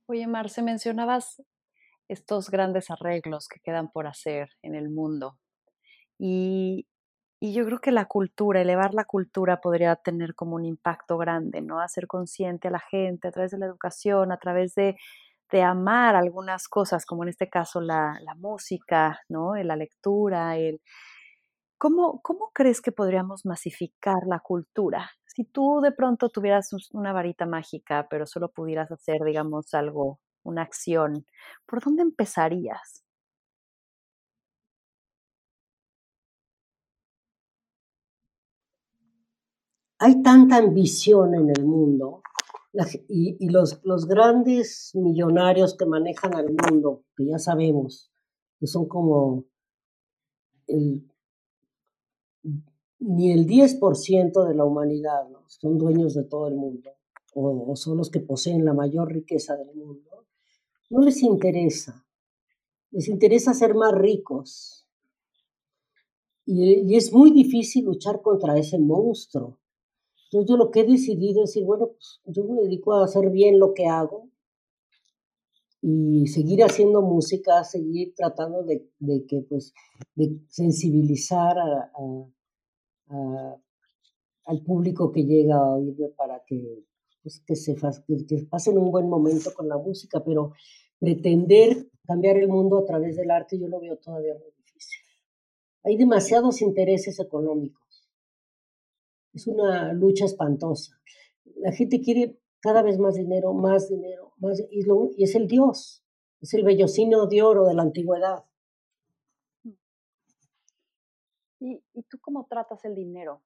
[0.07, 1.41] Oye, Marce, mencionabas
[2.07, 5.37] estos grandes arreglos que quedan por hacer en el mundo.
[6.19, 6.87] Y,
[7.39, 11.61] y, yo creo que la cultura, elevar la cultura podría tener como un impacto grande,
[11.61, 11.81] ¿no?
[11.81, 14.95] Hacer consciente a la gente a través de la educación, a través de,
[15.51, 19.55] de amar algunas cosas, como en este caso la, la música, ¿no?
[19.55, 20.79] La lectura, el,
[21.77, 25.11] ¿Cómo, ¿Cómo crees que podríamos masificar la cultura?
[25.35, 30.61] Si tú de pronto tuvieras una varita mágica, pero solo pudieras hacer, digamos, algo, una
[30.61, 31.25] acción,
[31.65, 33.03] ¿por dónde empezarías?
[39.99, 42.21] Hay tanta ambición en el mundo
[43.09, 48.11] y, los, los, grandes millonarios que manejan al mundo, que ya sabemos,
[48.59, 49.45] que son como
[50.67, 51.03] el
[53.07, 56.91] ni el 10% de la humanidad son dueños de todo el mundo
[57.35, 60.25] o, son los que poseen la mayor riqueza del mundo,
[60.89, 62.05] no les interesa.
[62.91, 64.87] Les interesa ser más ricos.
[66.45, 69.59] Y, es muy difícil luchar contra ese monstruo.
[70.25, 73.29] Entonces yo lo que he decidido es decir, bueno, pues yo me dedico a hacer
[73.29, 74.29] bien lo que hago
[75.81, 78.89] y seguir haciendo música, seguir tratando de,
[79.27, 79.73] que, pues,
[80.15, 81.91] de sensibilizar a
[83.07, 86.83] al público que llega a oírme para que,
[87.23, 87.75] pues, que, se,
[88.49, 90.53] pasen un buen momento con la música, pero
[90.99, 94.99] pretender cambiar el mundo a través del arte yo lo veo todavía muy difícil.
[95.83, 98.09] Hay demasiados intereses económicos.
[99.33, 100.99] Es una lucha espantosa.
[101.57, 104.85] La gente quiere cada vez más dinero, más dinero, más, y,
[105.17, 106.03] y es el Dios,
[106.41, 108.45] es el bellocino de oro de la antigüedad.
[111.59, 113.41] ¿Y, tú cómo tratas el dinero?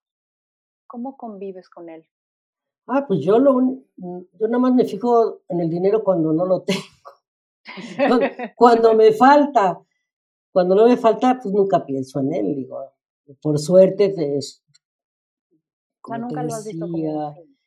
[0.88, 2.06] ¿Cómo convives con él?
[2.88, 3.60] Ah, pues yo, lo,
[3.98, 8.20] yo nada más me fijo en el dinero cuando no lo tengo.
[8.56, 9.80] cuando me falta,
[10.52, 12.80] cuando no me falta, pues nunca pienso en él, digo.
[13.42, 14.66] Por suerte, es,
[16.08, 17.58] nunca lo has visto como un fin.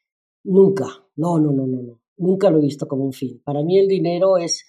[0.45, 0.87] Nunca,
[1.17, 2.01] no, no, no, no, no.
[2.17, 3.41] Nunca lo he visto como un fin.
[3.45, 4.67] Para mí el dinero es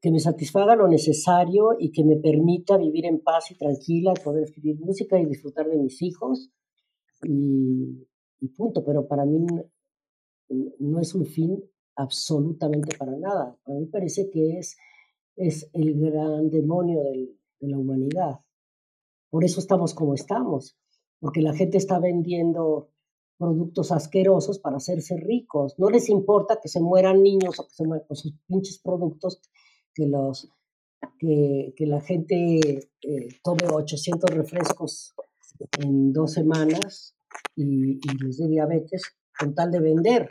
[0.00, 4.44] que me satisfaga lo necesario y que me permita vivir en paz y tranquila, poder
[4.44, 6.50] escribir música y disfrutar de mis hijos
[7.24, 8.06] y,
[8.56, 8.84] punto.
[8.84, 9.44] Pero para mí
[10.78, 11.62] no es un fin
[11.96, 13.58] absolutamente para nada.
[13.64, 14.76] A mí parece que es,
[15.36, 18.40] es el gran demonio de la humanidad.
[19.30, 20.76] Por eso estamos como estamos.
[21.20, 22.90] porque la gente está vendiendo
[23.38, 25.74] productos asquerosos para hacerse ricos.
[25.78, 29.40] No les importa que se mueran niños o que se mueran con sus pinches productos,
[29.98, 30.48] que, los,
[31.18, 35.12] que, la gente eh, tome 800 refrescos
[35.80, 37.16] en dos semanas
[37.56, 39.02] y, les dé diabetes
[39.36, 40.28] con tal de vender.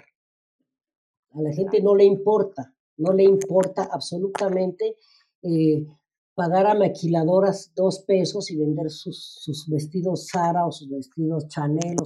[1.32, 4.95] A la gente no le importa, no le importa absolutamente
[5.43, 5.86] eh,
[6.34, 11.97] pagar a maquiladoras dos pesos y vender sus, vestidos Sara o sus vestidos Chanel,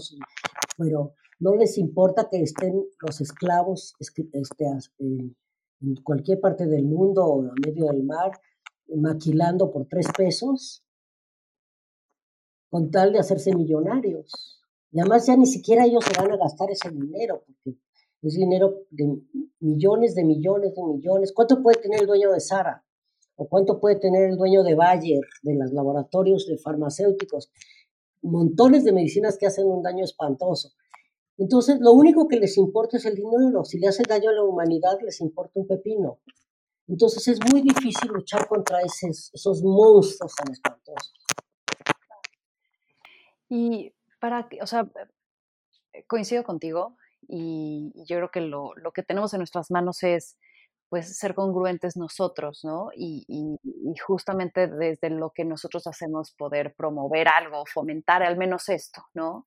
[0.77, 4.27] pero no les importa que estén los esclavos este,
[5.81, 8.31] en, cualquier parte del mundo o en medio del mar
[8.95, 10.83] maquilando por tres pesos
[12.69, 14.61] con tal de hacerse millonarios.
[14.91, 17.79] Y además ya ni siquiera ellos se van a gastar ese dinero, porque
[18.21, 19.21] es dinero de
[19.59, 21.33] millones de millones de millones.
[21.33, 22.83] ¿Cuánto puede tener el dueño de Sara?
[23.41, 27.51] o cuánto puede tener el dueño de Bayer, de los laboratorios de farmacéuticos,
[28.21, 30.73] montones de medicinas que hacen un daño espantoso.
[31.41, 33.65] Entonces, lo único que les importa es el dinero.
[33.65, 36.19] Si le hace daño a la humanidad, les importa un pepino.
[36.87, 41.13] Entonces, es muy difícil luchar contra esos, esos monstruos tan espantosos.
[43.49, 44.87] Y para que, o sea,
[46.05, 46.95] coincido contigo
[47.27, 50.37] y yo creo que lo, lo que tenemos en nuestras manos es
[50.91, 52.89] pues ser congruentes nosotros, ¿no?
[52.93, 53.25] Y,
[54.05, 59.45] justamente desde lo que nosotros hacemos poder promover algo, fomentar al menos esto, ¿no?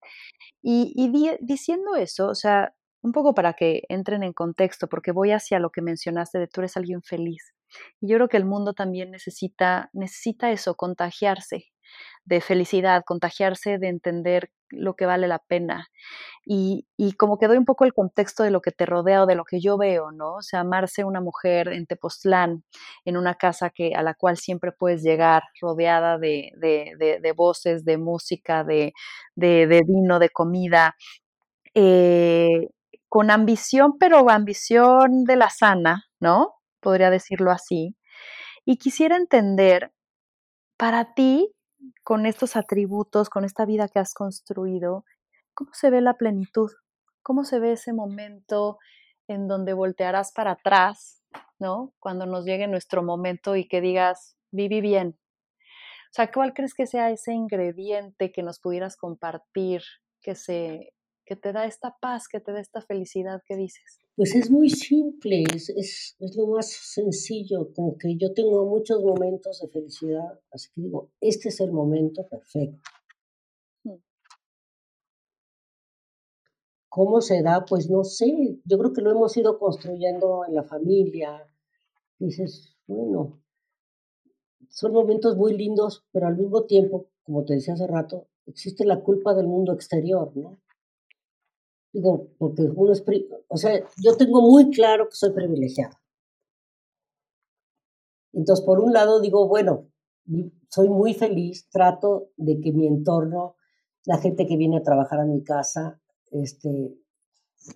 [0.63, 5.59] Y, diciendo eso, o sea, un poco para que entren en contexto, porque voy hacia
[5.59, 7.53] lo que mencionaste de tú eres alguien feliz.
[8.01, 11.74] Y yo creo que el mundo también necesita, necesita eso, contagiarse
[12.25, 15.89] de felicidad, contagiarse de entender lo que vale la pena.
[16.45, 19.27] Y, y, como que doy un poco el contexto de lo que te rodea o
[19.27, 20.35] de lo que yo veo, ¿no?
[20.35, 22.65] O sea, amarse una mujer en Tepoztlán,
[23.05, 27.85] en una casa que, a la cual siempre puedes llegar rodeada de, de, de, voces,
[27.85, 28.93] de música, de,
[29.37, 30.97] vino, de comida,
[31.75, 32.69] eh,
[33.09, 36.55] con ambición, pero ambición de la sana, ¿no?
[36.81, 37.97] Podría decirlo así.
[38.65, 39.93] Y quisiera entender,
[40.77, 41.54] para ti,
[42.03, 45.05] con estos atributos, con esta vida que has construido,
[45.55, 46.71] ¿cómo se ve la plenitud?
[47.23, 48.79] ¿Cómo se ve ese momento
[49.29, 51.23] en donde voltearás para atrás,
[51.59, 51.93] ¿no?
[51.99, 55.19] Cuando nos llegue nuestro momento y que digas, viví bien.
[55.19, 59.83] O sea, ¿cuál crees que sea ese ingrediente que nos pudieras compartir,
[60.21, 60.94] que, se,
[61.25, 64.01] que te da esta paz, que te da esta felicidad que dices?
[64.17, 69.03] Pues es muy simple, es, es, es, lo más sencillo, como que yo tengo muchos
[69.03, 72.91] momentos de felicidad, así que digo, este es el momento perfecto.
[73.83, 73.97] Hmm.
[76.89, 77.65] ¿Cómo se da?
[77.65, 81.49] Pues no sé, yo creo que lo hemos ido construyendo en la familia.
[82.19, 83.43] Dices, bueno,
[84.69, 89.01] son momentos muy lindos, pero al mismo tiempo, como te decía hace rato, existe la
[89.01, 90.59] culpa del mundo exterior, ¿no?
[91.95, 93.05] Digo, porque uno es,
[93.47, 96.03] o sea, yo tengo muy claro que soy privilegiada.
[98.33, 99.87] Entonces, por un lado digo, bueno,
[100.69, 103.55] soy muy feliz, trato de que mi entorno,
[104.07, 106.01] la gente que viene a trabajar a mi casa,
[106.33, 106.99] este,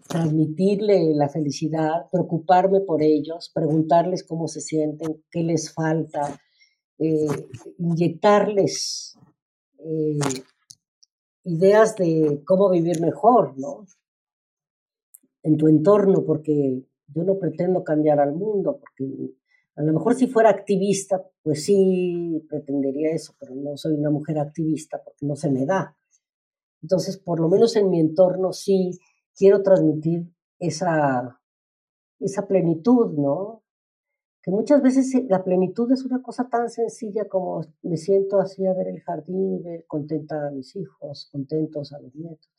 [0.08, 6.40] transmitirle la felicidad, preocuparme por ellos, preguntarles cómo se sienten, qué les falta,
[6.98, 7.28] eh,
[7.78, 9.16] inyectarles
[9.78, 10.18] eh,
[11.44, 13.86] ideas de cómo vivir mejor, ¿no?
[15.42, 19.34] En tu entorno, porque yo no pretendo cambiar al mundo, porque
[19.76, 24.38] a lo mejor si fuera activista, pues sí pretendería eso, pero no soy una mujer
[24.38, 25.96] activista porque no se me da.
[26.82, 28.98] Entonces, por lo menos en mi entorno sí
[29.36, 31.40] quiero transmitir esa,
[32.18, 33.62] esa plenitud, ¿no?
[34.42, 38.74] Que muchas veces la plenitud es una cosa tan sencilla como me siento así a
[38.74, 42.50] ver el jardín, ver contenta a mis hijos, contentos a los nietos.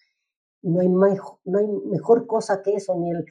[0.62, 3.26] Y no hay, no hay mejor cosa que eso, ni, el,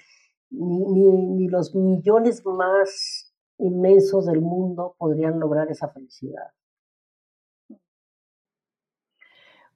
[0.50, 6.52] ni, ni, los millones más inmensos del mundo podrían lograr esa felicidad.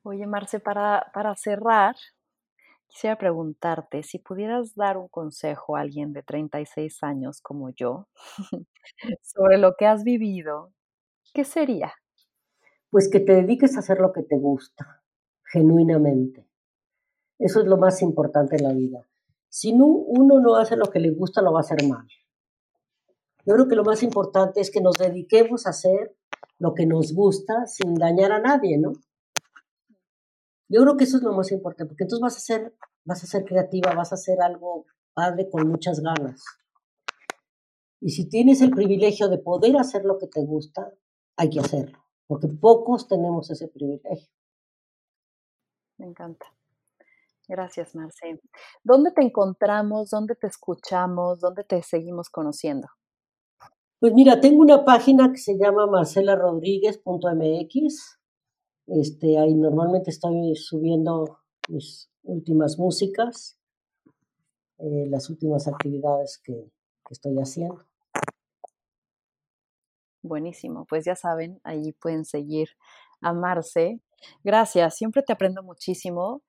[0.05, 1.95] Oye, Marce, para, para cerrar,
[2.89, 8.09] quisiera preguntarte si pudieras dar un consejo a alguien de 36 años como yo
[9.23, 10.73] sobre lo que has vivido,
[11.35, 11.93] ¿qué sería?
[12.91, 15.03] Pues que te dediques a hacer lo que te gusta,
[15.45, 16.52] genuinamente.
[17.39, 19.07] Eso es lo más importante en la vida.
[19.49, 22.07] Si no, uno no hace lo que le gusta, lo va a hacer mal.
[23.45, 26.17] Yo creo que lo más importante es que nos dediquemos a hacer
[26.59, 28.93] lo que nos gusta sin dañar a nadie, ¿no?
[30.69, 32.75] Yo creo que eso es lo más importante, porque entonces vas a ser,
[33.05, 36.45] vas a ser creativa, vas a hacer algo padre con muchas ganas.
[38.01, 40.93] Y si tienes el privilegio de poder hacer lo que te gusta,
[41.37, 44.33] hay que hacerlo, porque pocos tenemos ese privilegio.
[45.99, 46.47] Me encanta.
[47.53, 48.41] Gracias, Marce.
[48.83, 50.09] ¿Dónde te encontramos?
[50.09, 51.39] ¿Dónde te escuchamos?
[51.39, 52.89] ¿Dónde te seguimos conociendo?
[54.01, 58.19] Pues mira, tengo una página que se llama marcelarodríguez.mx.
[58.87, 63.59] Este, ahí normalmente estoy subiendo mis últimas músicas,
[64.79, 67.85] eh, las últimas actividades que, que estoy haciendo.
[70.23, 72.71] Buenísimo, pues ya saben, ahí pueden seguir
[73.21, 74.01] a Marce.
[74.43, 76.43] Gracias, siempre te aprendo muchísimo.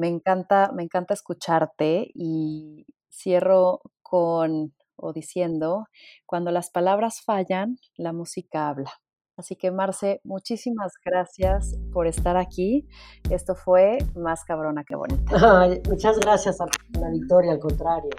[0.00, 5.88] Me encanta, me encanta escucharte y cierro con o diciendo,
[6.24, 8.90] cuando las palabras fallan, la música habla.
[9.36, 12.88] Así que Marce, muchísimas gracias por estar aquí.
[13.28, 15.68] Esto fue más cabrona que bonita.
[15.86, 16.66] muchas gracias a
[16.98, 18.10] la Victoria, al contrario.